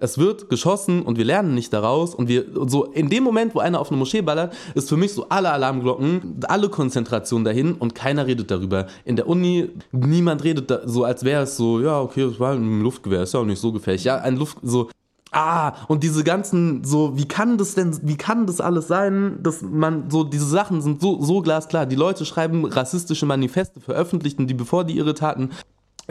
[0.00, 3.58] es wird geschossen und wir lernen nicht daraus und wir so in dem Moment, wo
[3.58, 7.94] einer auf eine Moschee ballert, ist für mich so alle Alarmglocken, alle Konzentration dahin und
[7.94, 8.86] keiner redet darüber.
[9.04, 12.54] In der Uni niemand redet da, so, als wäre es so, ja okay, das war
[12.54, 14.04] ein Luftgewehr, ist ja auch nicht so gefährlich.
[14.04, 14.88] Ja, ein Luft so
[15.32, 19.62] Ah, und diese ganzen, so, wie kann das denn, wie kann das alles sein, dass
[19.62, 21.86] man, so, diese Sachen sind so, so glasklar.
[21.86, 25.50] Die Leute schreiben rassistische Manifeste, veröffentlichten die, bevor die ihre Taten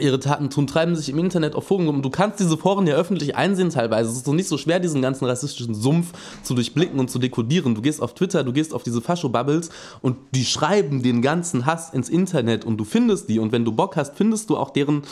[0.00, 2.02] ihre Taten tun, treiben sich im Internet auf Foren rum.
[2.02, 4.10] Du kannst diese Foren ja öffentlich einsehen teilweise.
[4.10, 7.74] Es ist doch nicht so schwer, diesen ganzen rassistischen Sumpf zu durchblicken und zu dekodieren.
[7.74, 9.70] Du gehst auf Twitter, du gehst auf diese Fascho-Bubbles
[10.02, 13.38] und die schreiben den ganzen Hass ins Internet und du findest die.
[13.38, 15.02] Und wenn du Bock hast, findest du auch deren,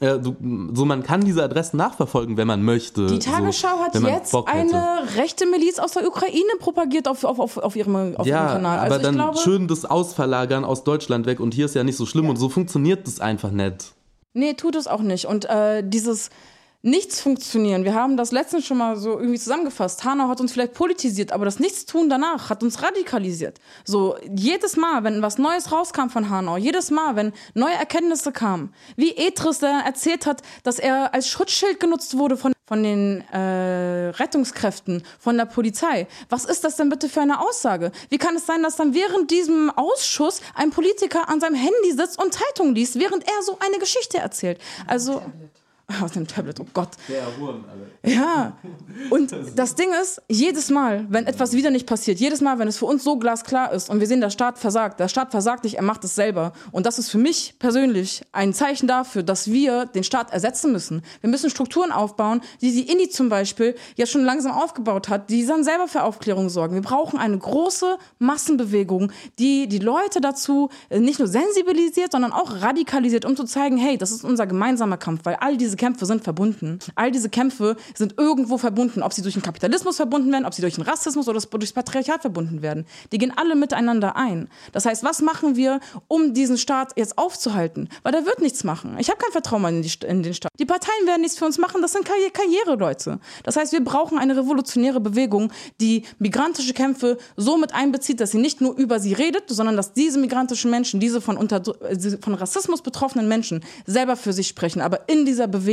[0.00, 0.36] äh, du,
[0.72, 3.06] so man kann diese Adressen nachverfolgen, wenn man möchte.
[3.06, 7.56] Die Tagesschau so, hat jetzt eine rechte Miliz aus der Ukraine propagiert auf, auf, auf,
[7.58, 8.78] auf, ihrem, auf ja, ihrem Kanal.
[8.78, 11.96] Also aber dann glaube, schön das Ausverlagern aus Deutschland weg und hier ist ja nicht
[11.96, 12.30] so schlimm ja.
[12.30, 13.92] und so funktioniert das einfach nicht.
[14.32, 15.26] Nee, tut es auch nicht.
[15.26, 16.30] Und äh, dieses
[16.82, 20.02] Nichts funktionieren, wir haben das letztens schon mal so irgendwie zusammengefasst.
[20.04, 23.60] Hanau hat uns vielleicht politisiert, aber das Nichtstun danach hat uns radikalisiert.
[23.84, 28.72] So, jedes Mal, wenn was Neues rauskam von Hanau, jedes Mal, wenn neue Erkenntnisse kamen,
[28.96, 34.10] wie Etris der erzählt hat, dass er als Schutzschild genutzt wurde von von den äh,
[34.10, 36.06] Rettungskräften, von der Polizei.
[36.28, 37.90] Was ist das denn bitte für eine Aussage?
[38.10, 42.22] Wie kann es sein, dass dann während diesem Ausschuss ein Politiker an seinem Handy sitzt
[42.22, 44.60] und Zeitung liest, während er so eine Geschichte erzählt?
[44.86, 45.20] Also
[46.02, 46.90] aus dem Tablet, oh Gott.
[47.08, 48.14] Der Huren, alle.
[48.14, 48.56] Ja.
[49.10, 52.78] Und das Ding ist, jedes Mal, wenn etwas wieder nicht passiert, jedes Mal, wenn es
[52.78, 55.76] für uns so glasklar ist und wir sehen, der Staat versagt, der Staat versagt nicht,
[55.76, 56.52] er macht es selber.
[56.72, 61.02] Und das ist für mich persönlich ein Zeichen dafür, dass wir den Staat ersetzen müssen.
[61.20, 65.44] Wir müssen Strukturen aufbauen, die die Indie zum Beispiel ja schon langsam aufgebaut hat, die
[65.46, 66.74] dann selber für Aufklärung sorgen.
[66.74, 72.62] Wir brauchen eine große Massenbewegung, die die Leute dazu äh, nicht nur sensibilisiert, sondern auch
[72.62, 76.22] radikalisiert, um zu zeigen, hey, das ist unser gemeinsamer Kampf, weil all diese Kämpfe sind
[76.22, 76.78] verbunden.
[76.94, 80.60] All diese Kämpfe sind irgendwo verbunden, ob sie durch den Kapitalismus verbunden werden, ob sie
[80.60, 82.84] durch den Rassismus oder durchs Patriarchat verbunden werden.
[83.12, 84.48] Die gehen alle miteinander ein.
[84.72, 87.88] Das heißt, was machen wir, um diesen Staat jetzt aufzuhalten?
[88.02, 88.96] Weil der wird nichts machen.
[88.98, 90.52] Ich habe kein Vertrauen in, die, in, den Staat.
[90.58, 93.18] Die Parteien werden nichts für uns machen, das sind Karri Karriereleute.
[93.44, 95.50] Das heißt, wir brauchen eine revolutionäre Bewegung,
[95.80, 99.94] die migrantische Kämpfe so mit einbezieht, dass sie nicht nur über sie redet, sondern dass
[99.94, 101.62] diese migrantischen Menschen, diese von, unter,
[102.20, 105.69] von Rassismus betroffenen Menschen selber für sich sprechen, aber in dieser Bewegung.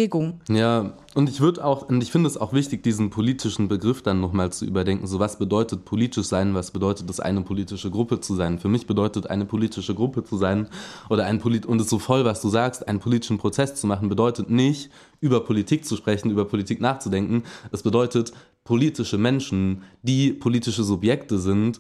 [0.50, 4.22] Ja, und ich würde auch, und ich finde es auch wichtig, diesen politischen Begriff dann
[4.22, 5.08] nochmal zu überdenken.
[5.08, 6.54] So, was bedeutet politisch sein?
[6.54, 8.60] Was bedeutet es, eine politische Gruppe zu sein?
[8.60, 10.68] Für mich bedeutet eine politische Gruppe zu sein
[11.10, 13.88] oder ein Polit, und es ist so voll, was du sagst, einen politischen Prozess zu
[13.88, 17.44] machen, bedeutet nicht, über Politik zu sprechen, über Politik nachzudenken.
[17.72, 18.32] Es bedeutet,
[18.64, 21.80] politische Menschen, die politische Subjekte sind,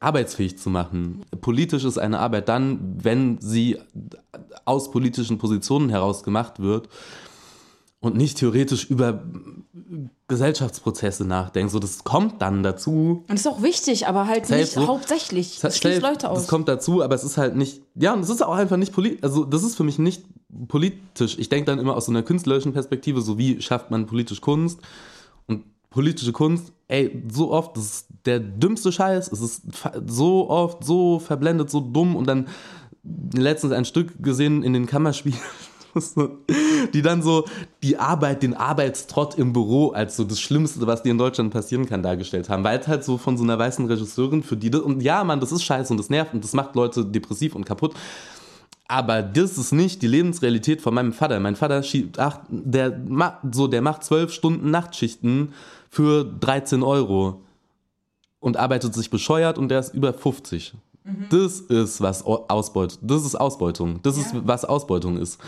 [0.00, 1.22] arbeitsfähig zu machen.
[1.40, 3.78] Politisch ist eine Arbeit dann, wenn sie
[4.64, 6.88] aus politischen Positionen heraus gemacht wird
[8.00, 9.24] und nicht theoretisch über
[10.28, 11.70] Gesellschaftsprozesse nachdenken.
[11.70, 13.24] So, das kommt dann dazu.
[13.28, 15.60] Und ist auch wichtig, aber halt nicht so, hauptsächlich.
[15.60, 16.40] Das schließt Leute aus.
[16.40, 18.92] Das kommt dazu, aber es ist halt nicht, ja, und es ist auch einfach nicht
[18.92, 20.24] politisch, also das ist für mich nicht
[20.68, 21.38] politisch.
[21.38, 24.80] Ich denke dann immer aus so einer künstlerischen Perspektive, so wie schafft man politisch Kunst
[25.46, 29.62] und politische Kunst, ey, so oft, das ist der dümmste Scheiß, es ist
[30.06, 32.48] so oft so verblendet, so dumm und dann
[33.34, 35.38] letztens ein Stück gesehen in den Kammerspielen
[36.92, 37.44] die dann so
[37.82, 41.86] die Arbeit, den Arbeitstrott im Büro als so das Schlimmste, was dir in Deutschland passieren
[41.86, 42.64] kann, dargestellt haben.
[42.64, 45.52] Weil es halt so von so einer weißen Regisseurin, für die und ja, Mann, das
[45.52, 47.94] ist scheiße und das nervt und das macht Leute depressiv und kaputt.
[48.88, 51.40] Aber das ist nicht die Lebensrealität von meinem Vater.
[51.40, 55.52] Mein Vater schiebt acht, der macht so, der macht zwölf Stunden Nachtschichten
[55.90, 57.42] für 13 Euro
[58.38, 60.74] und arbeitet sich bescheuert und der ist über 50.
[61.06, 61.26] Mhm.
[61.30, 62.98] Das ist was Ausbeutung.
[63.02, 64.00] Das ist Ausbeutung.
[64.02, 64.24] Das ja.
[64.24, 65.38] ist was Ausbeutung ist.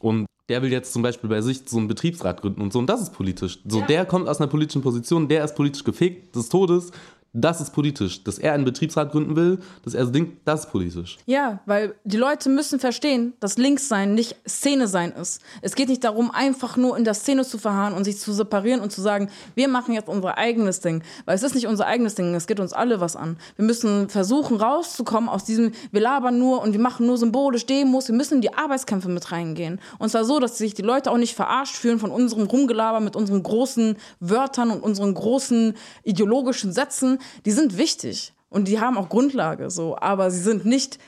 [0.00, 2.86] Und der will jetzt zum Beispiel bei sich so einen Betriebsrat gründen und so, und
[2.86, 3.60] das ist politisch.
[3.66, 3.86] So, ja.
[3.86, 6.90] der kommt aus einer politischen Position, der ist politisch gefegt des Todes,
[7.32, 8.24] das ist politisch.
[8.24, 11.18] Dass er einen Betriebsrat gründen will, dass er so denkt, das ist politisch.
[11.26, 15.40] Ja, weil die Leute müssen verstehen, dass Linkssein nicht Szene sein ist.
[15.62, 18.80] Es geht nicht darum, einfach nur in der Szene zu verharren und sich zu separieren
[18.80, 21.02] und zu sagen, wir machen jetzt unser eigenes Ding.
[21.24, 23.36] Weil es ist nicht unser eigenes Ding, es geht uns alle was an.
[23.56, 28.08] Wir müssen versuchen, rauszukommen aus diesem, wir labern nur und wir machen nur symbolisch Demos.
[28.08, 29.80] Wir müssen in die Arbeitskämpfe mit reingehen.
[29.98, 33.14] Und zwar so, dass sich die Leute auch nicht verarscht fühlen von unserem Rumgelaber mit
[33.14, 39.08] unseren großen Wörtern und unseren großen ideologischen Sätzen, die sind wichtig und die haben auch
[39.08, 40.98] Grundlage so, aber sie sind nicht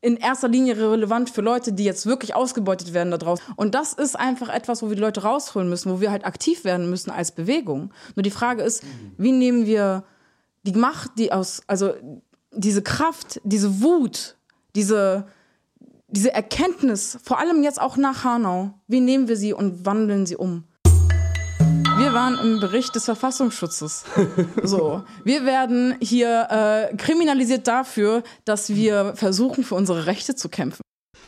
[0.00, 3.44] in erster Linie relevant für Leute, die jetzt wirklich ausgebeutet werden da draußen.
[3.56, 6.64] Und das ist einfach etwas, wo wir die Leute rausholen müssen, wo wir halt aktiv
[6.64, 7.92] werden müssen als Bewegung.
[8.14, 8.84] Nur die Frage ist,
[9.16, 10.04] wie nehmen wir
[10.62, 11.94] die Macht, die aus, also
[12.52, 14.36] diese Kraft, diese Wut,
[14.76, 15.26] diese,
[16.06, 20.36] diese Erkenntnis, vor allem jetzt auch nach Hanau, wie nehmen wir sie und wandeln sie
[20.36, 20.64] um?
[21.98, 24.04] Wir waren im Bericht des Verfassungsschutzes.
[24.62, 30.82] So, wir werden hier äh, kriminalisiert dafür, dass wir versuchen, für unsere Rechte zu kämpfen.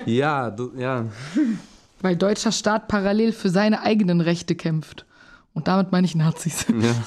[0.04, 1.06] Ja, du, ja.
[2.00, 5.06] Weil deutscher Staat parallel für seine eigenen Rechte kämpft.
[5.54, 6.66] Und damit meine ich Nazis.
[6.68, 6.94] Ja.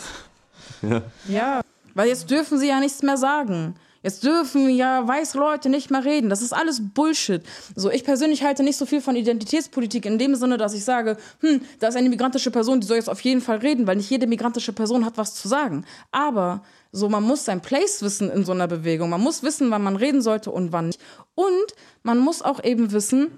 [0.82, 1.02] Ja.
[1.30, 1.62] ja,
[1.94, 3.76] weil jetzt dürfen sie ja nichts mehr sagen.
[4.04, 6.30] Jetzt dürfen ja weiße Leute nicht mehr reden.
[6.30, 7.42] Das ist alles Bullshit.
[7.76, 11.18] So, ich persönlich halte nicht so viel von Identitätspolitik in dem Sinne, dass ich sage,
[11.40, 14.10] hm, da ist eine migrantische Person, die soll jetzt auf jeden Fall reden, weil nicht
[14.10, 15.86] jede migrantische Person hat was zu sagen.
[16.12, 19.10] Aber so, man muss sein Place wissen in so einer Bewegung.
[19.10, 21.00] Man muss wissen, wann man reden sollte und wann nicht.
[21.34, 21.74] Und
[22.04, 23.32] man muss auch eben wissen,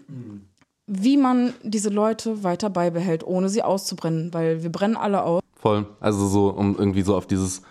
[0.88, 5.42] wie man diese Leute weiter beibehält, ohne sie auszubrennen, weil wir brennen alle aus.
[5.56, 5.86] Voll.
[6.00, 7.62] Also so, um irgendwie so auf dieses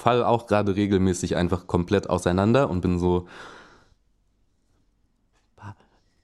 [0.00, 3.26] fall auch gerade regelmäßig einfach komplett auseinander und bin so,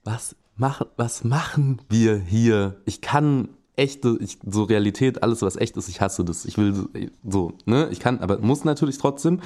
[0.03, 2.75] was, mach, was machen wir hier?
[2.85, 6.45] Ich kann echte, ich, so Realität, alles was echt ist, ich hasse das.
[6.45, 6.87] Ich will
[7.27, 7.89] so, ne?
[7.91, 9.41] Ich kann, aber muss natürlich trotzdem.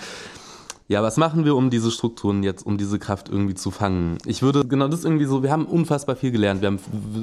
[0.88, 4.18] Ja, was machen wir, um diese Strukturen jetzt, um diese Kraft irgendwie zu fangen?
[4.26, 6.62] Ich würde, genau das irgendwie so, wir haben unfassbar viel gelernt.
[6.62, 6.80] Wir haben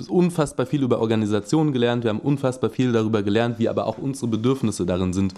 [0.09, 4.28] unfassbar viel über Organisationen gelernt, wir haben unfassbar viel darüber gelernt, wie aber auch unsere
[4.28, 5.34] Bedürfnisse darin sind.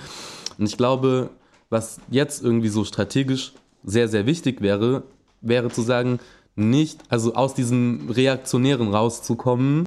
[0.59, 1.31] Und ich glaube,
[1.71, 3.53] was jetzt irgendwie so strategisch
[3.85, 5.05] sehr, sehr wichtig wäre,
[5.41, 6.19] wäre zu sagen,
[6.57, 9.87] nicht, also aus diesem Reaktionären rauszukommen,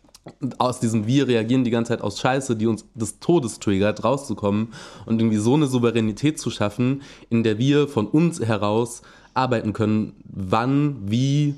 [0.57, 4.69] aus diesem Wir reagieren die ganze Zeit aus Scheiße, die uns des Todes triggert, rauszukommen
[5.05, 9.01] und irgendwie so eine Souveränität zu schaffen, in der wir von uns heraus
[9.34, 11.55] arbeiten können, wann, wie,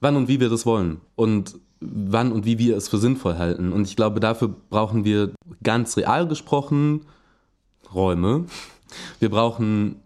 [0.00, 3.72] wann und wie wir das wollen und wann und wie wir es für sinnvoll halten.
[3.72, 5.32] Und ich glaube, dafür brauchen wir
[5.62, 7.02] ganz real gesprochen
[7.92, 8.46] Räume,
[9.20, 9.96] wir brauchen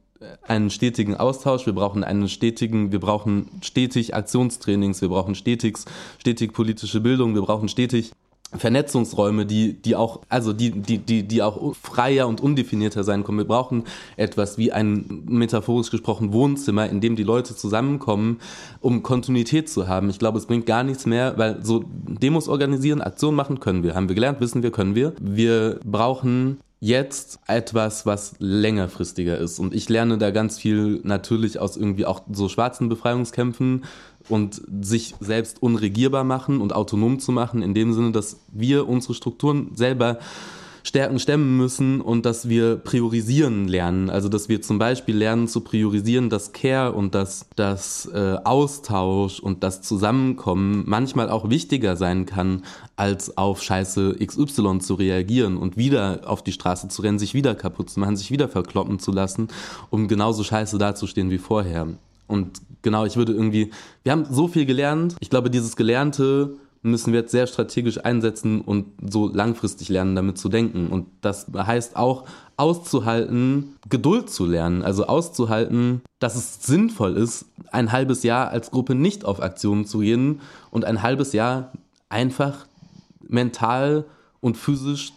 [0.42, 5.78] einen stetigen Austausch, wir brauchen einen stetigen, wir brauchen stetig Aktionstrainings, wir brauchen stetig,
[6.18, 8.12] stetig politische Bildung, wir brauchen stetig
[8.56, 13.36] Vernetzungsräume, die, die auch, also die, die, die, die auch freier und undefinierter sein können.
[13.36, 13.84] Wir brauchen
[14.16, 18.40] etwas wie ein metaphorisch gesprochen Wohnzimmer, in dem die Leute zusammenkommen,
[18.80, 20.08] um Kontinuität zu haben.
[20.08, 23.94] Ich glaube, es bringt gar nichts mehr, weil so Demos organisieren, Aktionen machen können wir.
[23.94, 25.12] Haben wir gelernt, wissen wir, können wir.
[25.20, 29.58] Wir brauchen jetzt etwas, was längerfristiger ist.
[29.58, 33.84] Und ich lerne da ganz viel natürlich aus irgendwie auch so schwarzen Befreiungskämpfen
[34.28, 39.14] und sich selbst unregierbar machen und autonom zu machen, in dem Sinne, dass wir unsere
[39.14, 40.18] Strukturen selber
[40.88, 44.08] Stärken stemmen müssen und dass wir priorisieren lernen.
[44.08, 49.38] Also dass wir zum Beispiel lernen zu priorisieren, dass Care und dass das äh, Austausch
[49.38, 52.64] und das Zusammenkommen manchmal auch wichtiger sein kann,
[52.96, 57.54] als auf Scheiße XY zu reagieren und wieder auf die Straße zu rennen, sich wieder
[57.54, 59.48] kaputt zu machen, sich wieder verkloppen zu lassen,
[59.90, 61.86] um genauso scheiße dazustehen wie vorher.
[62.26, 63.72] Und genau, ich würde irgendwie,
[64.04, 65.16] wir haben so viel gelernt.
[65.20, 70.38] Ich glaube, dieses Gelernte müssen wir jetzt sehr strategisch einsetzen und so langfristig lernen, damit
[70.38, 70.88] zu denken.
[70.88, 72.24] Und das heißt auch
[72.56, 78.94] auszuhalten, Geduld zu lernen, also auszuhalten, dass es sinnvoll ist, ein halbes Jahr als Gruppe
[78.94, 81.72] nicht auf Aktionen zu gehen und ein halbes Jahr
[82.08, 82.66] einfach
[83.20, 84.04] mental
[84.40, 85.12] und physisch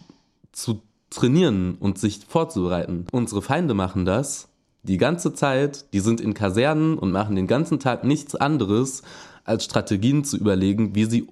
[0.52, 3.06] zu trainieren und sich vorzubereiten.
[3.12, 4.48] Unsere Feinde machen das
[4.82, 9.02] die ganze Zeit, die sind in Kasernen und machen den ganzen Tag nichts anderes,
[9.44, 11.28] als Strategien zu überlegen, wie sie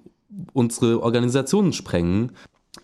[0.53, 2.31] unsere Organisationen sprengen.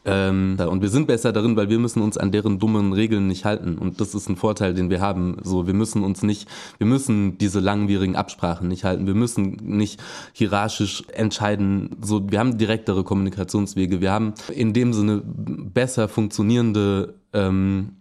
[0.03, 3.45] Ähm, und wir sind besser darin, weil wir müssen uns an deren dummen Regeln nicht
[3.45, 3.77] halten.
[3.77, 5.37] Und das ist ein Vorteil, den wir haben.
[5.43, 9.07] So, wir müssen uns nicht, wir müssen diese langwierigen Absprachen nicht halten.
[9.07, 10.01] Wir müssen nicht
[10.33, 11.95] hierarchisch entscheiden.
[12.01, 14.01] So, wir haben direktere Kommunikationswege.
[14.01, 17.97] Wir haben in dem Sinne besser funktionierende, ähm,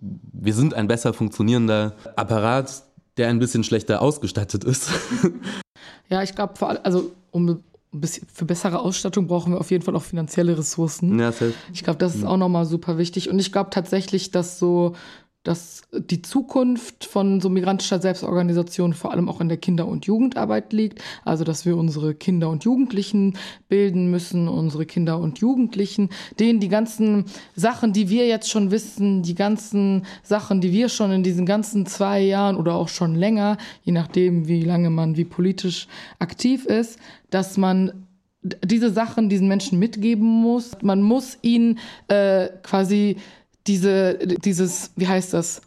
[0.00, 2.82] wir sind ein besser funktionierender Apparat,
[3.18, 4.90] der ein bisschen schlechter ausgestattet ist.
[6.10, 7.62] Ja, ich glaube, also um
[8.32, 11.18] für bessere Ausstattung brauchen wir auf jeden Fall auch finanzielle Ressourcen.
[11.18, 11.32] Ja,
[11.72, 13.30] ich glaube, das ist auch nochmal super wichtig.
[13.30, 14.94] Und ich glaube tatsächlich, dass so
[15.44, 20.72] dass die Zukunft von so migrantischer Selbstorganisation vor allem auch in der Kinder- und Jugendarbeit
[20.72, 21.02] liegt.
[21.24, 23.36] Also, dass wir unsere Kinder und Jugendlichen
[23.68, 26.08] bilden müssen, unsere Kinder und Jugendlichen,
[26.40, 31.12] denen die ganzen Sachen, die wir jetzt schon wissen, die ganzen Sachen, die wir schon
[31.12, 35.24] in diesen ganzen zwei Jahren oder auch schon länger, je nachdem, wie lange man wie
[35.26, 35.88] politisch
[36.18, 38.06] aktiv ist, dass man
[38.42, 40.72] diese Sachen diesen Menschen mitgeben muss.
[40.82, 41.78] Man muss ihnen
[42.08, 43.16] äh, quasi
[43.66, 45.62] diese, dieses, wie heißt das?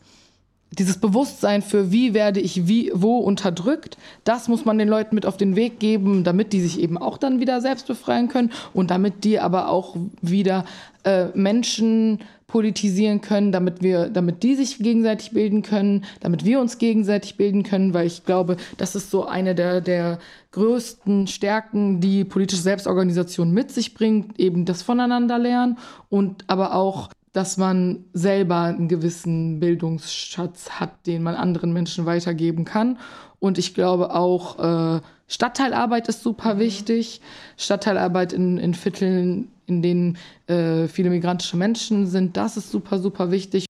[0.71, 5.25] Dieses Bewusstsein für wie werde ich wie, wo unterdrückt, das muss man den Leuten mit
[5.25, 8.91] auf den Weg geben, damit die sich eben auch dann wieder selbst befreien können und
[8.91, 10.65] damit die aber auch wieder
[11.05, 16.77] äh, Menschen politisieren können, damit wir, damit die sich gegenseitig bilden können, damit wir uns
[16.77, 20.19] gegenseitig bilden können, weil ich glaube, das ist so eine der, der
[20.51, 25.77] größten Stärken, die politische Selbstorganisation mit sich bringt, eben das Voneinanderlernen
[26.09, 32.65] und aber auch dass man selber einen gewissen Bildungsschatz hat, den man anderen Menschen weitergeben
[32.65, 32.97] kann.
[33.37, 36.59] Und ich glaube auch, äh, Stadtteilarbeit ist super mhm.
[36.59, 37.21] wichtig.
[37.55, 40.17] Stadtteilarbeit in, in Vierteln, in denen
[40.47, 43.67] äh, viele migrantische Menschen sind, das ist super, super wichtig.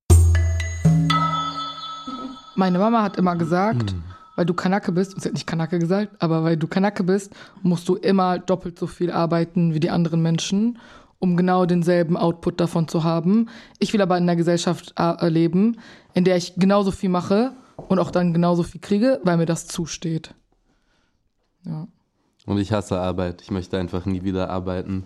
[2.55, 4.03] Meine Mama hat immer gesagt, mhm.
[4.38, 7.36] weil du Kanake bist, und sie hat nicht Kanake gesagt, aber weil du Kanake bist,
[7.63, 10.80] musst du immer doppelt so viel arbeiten wie die anderen Menschen
[11.20, 13.49] um genau denselben Output davon zu haben.
[13.80, 15.78] Ich will aber in einer Gesellschaft äh, leben,
[16.13, 19.68] in der ich genauso viel mache und auch dann genauso viel kriege, weil mir das
[19.68, 20.34] zusteht.
[21.65, 21.88] Ja.
[22.45, 23.41] Und ich hasse Arbeit.
[23.41, 25.05] Ich möchte einfach nie wieder arbeiten.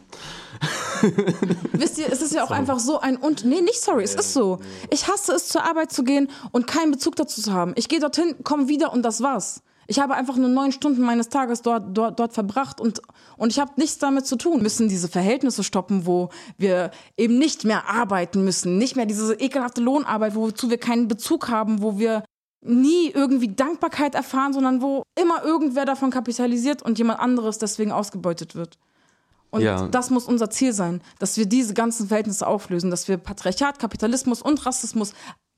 [1.73, 2.59] Wisst ihr, es ist ja auch sorry.
[2.59, 4.59] einfach so ein und nee, nicht sorry, es ist so.
[4.91, 7.73] Ich hasse es zur Arbeit zu gehen und keinen Bezug dazu zu haben.
[7.75, 9.63] Ich gehe dorthin, komme wieder und das war's.
[9.91, 13.01] Ich habe einfach nur neun Stunden meines Tages dort, dort, dort verbracht und,
[13.35, 14.53] und ich habe nichts damit zu tun.
[14.53, 19.33] Wir müssen diese Verhältnisse stoppen, wo wir eben nicht mehr arbeiten müssen, nicht mehr diese
[19.33, 22.23] ekelhafte Lohnarbeit, wozu wir keinen Bezug haben, wo wir
[22.61, 28.55] nie irgendwie Dankbarkeit erfahren, sondern wo immer irgendwer davon kapitalisiert und jemand anderes deswegen ausgebeutet
[28.55, 28.77] wird.
[29.49, 29.89] Und ja.
[29.89, 34.41] das muss unser Ziel sein, dass wir diese ganzen Verhältnisse auflösen, dass wir Patriarchat, Kapitalismus
[34.41, 35.11] und Rassismus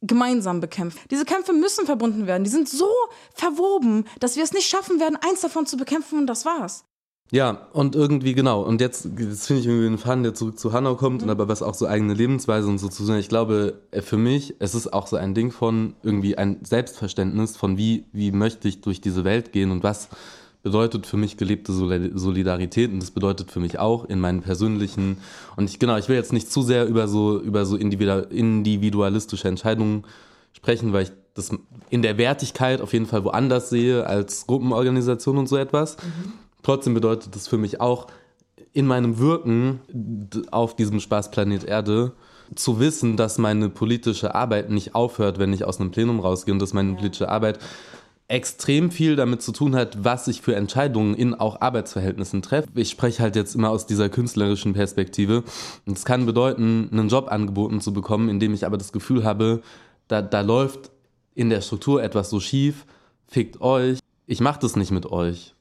[0.04, 0.99] gemeinsam bekämpfen.
[1.10, 2.43] Diese Kämpfe müssen verbunden werden.
[2.43, 2.89] Die sind so
[3.34, 6.86] verwoben, dass wir es nicht schaffen werden, eins davon zu bekämpfen und das war's.
[7.32, 8.62] Ja, und irgendwie genau.
[8.62, 11.24] Und jetzt, jetzt finde ich irgendwie einen Faden, der zurück zu Hanau kommt mhm.
[11.24, 13.20] und aber was auch so eigene Lebensweise und so zu sagen.
[13.20, 17.58] Ich glaube, äh, für mich, es ist auch so ein Ding von irgendwie ein Selbstverständnis
[17.58, 20.10] von wie, wie möchte ich durch diese Welt gehen und was
[20.64, 25.18] bedeutet für mich gelebte Solidarität und das bedeutet für mich auch in meinen persönlichen
[25.57, 30.05] und ich genau, ich will jetzt nicht zu sehr über so über so individualistische Entscheidungen
[30.53, 31.51] sprechen, weil ich das
[31.89, 35.97] in der Wertigkeit auf jeden Fall woanders sehe als Gruppenorganisation und so etwas.
[35.97, 36.34] Mhm.
[36.61, 38.07] Trotzdem bedeutet das für mich auch
[38.72, 39.82] in meinem Wirken
[40.51, 42.14] auf diesem Spaßplanet Erde
[42.55, 46.59] zu wissen, dass meine politische Arbeit nicht aufhört, wenn ich aus einem Plenum rausgehe und
[46.59, 47.59] dass meine politische Arbeit
[48.28, 52.67] extrem viel damit zu tun hat, was ich für Entscheidungen in auch Arbeitsverhältnissen treffe.
[52.76, 55.43] Ich spreche halt jetzt immer aus dieser künstlerischen Perspektive.
[55.86, 59.61] Es kann bedeuten, einen Job angeboten zu bekommen, in dem ich aber das Gefühl habe,
[60.07, 60.91] da, da läuft
[61.36, 62.86] in der Struktur etwas so schief,
[63.28, 63.99] fickt euch.
[64.26, 65.53] Ich mache das nicht mit euch.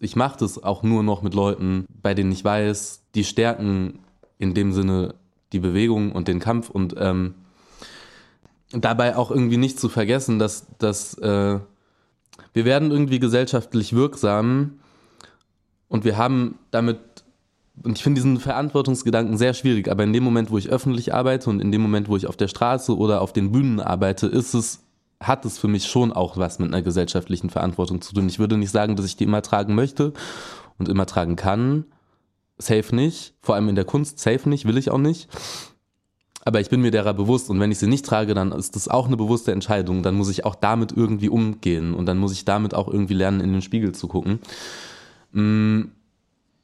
[0.00, 4.00] Ich mache das auch nur noch mit Leuten, bei denen ich weiß, die stärken
[4.38, 5.14] in dem Sinne
[5.52, 7.34] die Bewegung und den Kampf und ähm,
[8.72, 11.58] dabei auch irgendwie nicht zu vergessen, dass, dass äh,
[12.52, 14.80] wir werden irgendwie gesellschaftlich wirksam
[15.88, 16.98] und wir haben damit,
[17.82, 21.50] und ich finde diesen Verantwortungsgedanken sehr schwierig, aber in dem Moment, wo ich öffentlich arbeite
[21.50, 24.54] und in dem Moment, wo ich auf der Straße oder auf den Bühnen arbeite, ist
[24.54, 24.84] es,
[25.20, 28.28] hat es für mich schon auch was mit einer gesellschaftlichen Verantwortung zu tun.
[28.28, 30.12] Ich würde nicht sagen, dass ich die immer tragen möchte
[30.78, 31.84] und immer tragen kann.
[32.58, 33.34] Safe nicht.
[33.40, 35.28] Vor allem in der Kunst, safe nicht, will ich auch nicht
[36.44, 38.88] aber ich bin mir derer bewusst und wenn ich sie nicht trage, dann ist das
[38.88, 40.02] auch eine bewusste Entscheidung.
[40.02, 43.40] Dann muss ich auch damit irgendwie umgehen und dann muss ich damit auch irgendwie lernen,
[43.40, 44.40] in den Spiegel zu gucken.
[45.32, 45.82] Mm.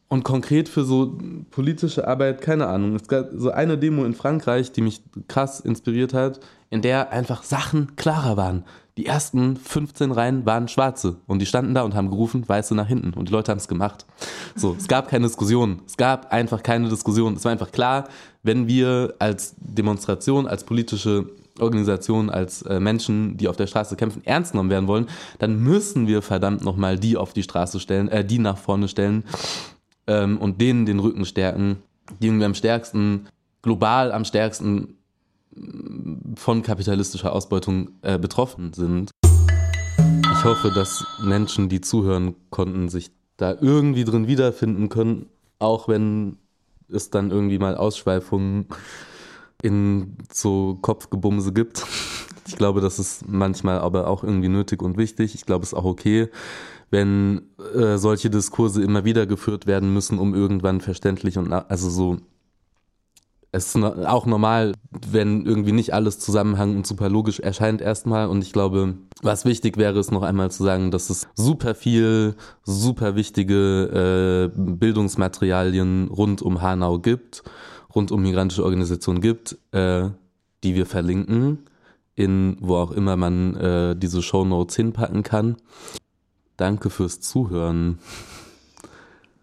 [0.08, 1.18] Und konkret für so
[1.50, 2.94] politische Arbeit, keine Ahnung.
[2.94, 6.38] Es gab so eine Demo in Frankreich, die mich krass inspiriert hat,
[6.70, 8.64] in der einfach Sachen klarer waren.
[8.96, 12.88] Die ersten 15 Reihen waren schwarze und die standen da und haben gerufen, weiße nach
[12.88, 14.06] hinten und die Leute haben es gemacht.
[14.54, 15.82] So, es gab keine Diskussion.
[15.86, 17.34] Es gab einfach keine Diskussion.
[17.34, 18.08] Es war einfach klar,
[18.42, 21.26] wenn wir als Demonstration, als politische
[21.60, 26.06] Organisation, als äh, Menschen, die auf der Straße kämpfen, ernst genommen werden wollen, dann müssen
[26.06, 29.24] wir verdammt nochmal die auf die Straße stellen, äh, die nach vorne stellen
[30.06, 31.82] ähm, und denen den Rücken stärken,
[32.20, 33.28] die irgendwie am stärksten,
[33.60, 34.95] global am stärksten
[36.36, 39.10] von kapitalistischer Ausbeutung äh, betroffen sind.
[39.98, 45.26] Ich hoffe, dass Menschen, die zuhören konnten, sich da irgendwie drin wiederfinden können,
[45.58, 46.36] auch wenn
[46.88, 48.66] es dann irgendwie mal Ausschweifungen
[49.62, 51.84] in so Kopfgebumse gibt.
[52.46, 55.34] Ich glaube, das ist manchmal aber auch irgendwie nötig und wichtig.
[55.34, 56.28] Ich glaube, es ist auch okay,
[56.90, 57.42] wenn
[57.74, 62.18] äh, solche Diskurse immer wieder geführt werden müssen, um irgendwann verständlich und also so
[63.56, 64.74] es ist auch normal,
[65.10, 68.28] wenn irgendwie nicht alles zusammenhang und super logisch erscheint erstmal.
[68.28, 72.36] Und ich glaube, was wichtig wäre, ist noch einmal zu sagen, dass es super viel,
[72.64, 77.42] super wichtige äh, Bildungsmaterialien rund um Hanau gibt,
[77.94, 80.10] rund um migrantische Organisationen gibt, äh,
[80.62, 81.60] die wir verlinken,
[82.14, 85.56] in wo auch immer man äh, diese Show Notes hinpacken kann.
[86.56, 87.98] Danke fürs Zuhören.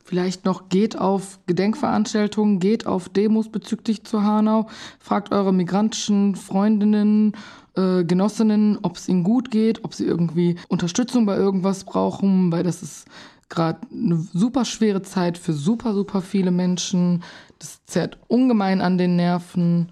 [0.06, 4.68] Vielleicht noch geht auf Gedenkveranstaltungen, geht auf Demos bezüglich zu Hanau,
[5.00, 7.32] fragt eure migrantischen Freundinnen,
[7.76, 12.64] äh, Genossinnen, ob es ihnen gut geht, ob sie irgendwie Unterstützung bei irgendwas brauchen, weil
[12.64, 13.06] das ist
[13.48, 17.24] gerade eine super schwere Zeit für super, super viele Menschen.
[17.60, 19.92] Das zerrt ungemein an den Nerven.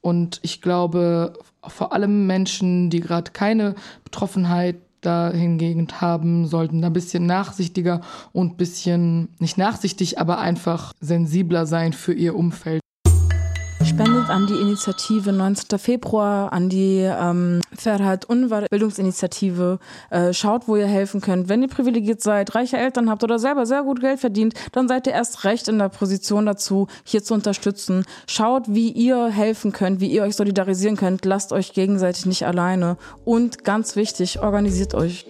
[0.00, 1.34] Und ich glaube,
[1.66, 8.00] vor allem Menschen, die gerade keine Betroffenheit da hingegen haben, sollten da ein bisschen nachsichtiger
[8.32, 12.80] und ein bisschen, nicht nachsichtig, aber einfach sensibler sein für ihr Umfeld.
[13.96, 15.78] Spendet an die Initiative 19.
[15.78, 19.78] Februar, an die ähm, Ferhat Unvar Bildungsinitiative.
[20.10, 21.48] Äh, schaut, wo ihr helfen könnt.
[21.48, 25.06] Wenn ihr privilegiert seid, reiche Eltern habt oder selber sehr gut Geld verdient, dann seid
[25.06, 28.04] ihr erst recht in der Position dazu, hier zu unterstützen.
[28.26, 31.24] Schaut, wie ihr helfen könnt, wie ihr euch solidarisieren könnt.
[31.24, 32.98] Lasst euch gegenseitig nicht alleine.
[33.24, 35.24] Und ganz wichtig, organisiert euch.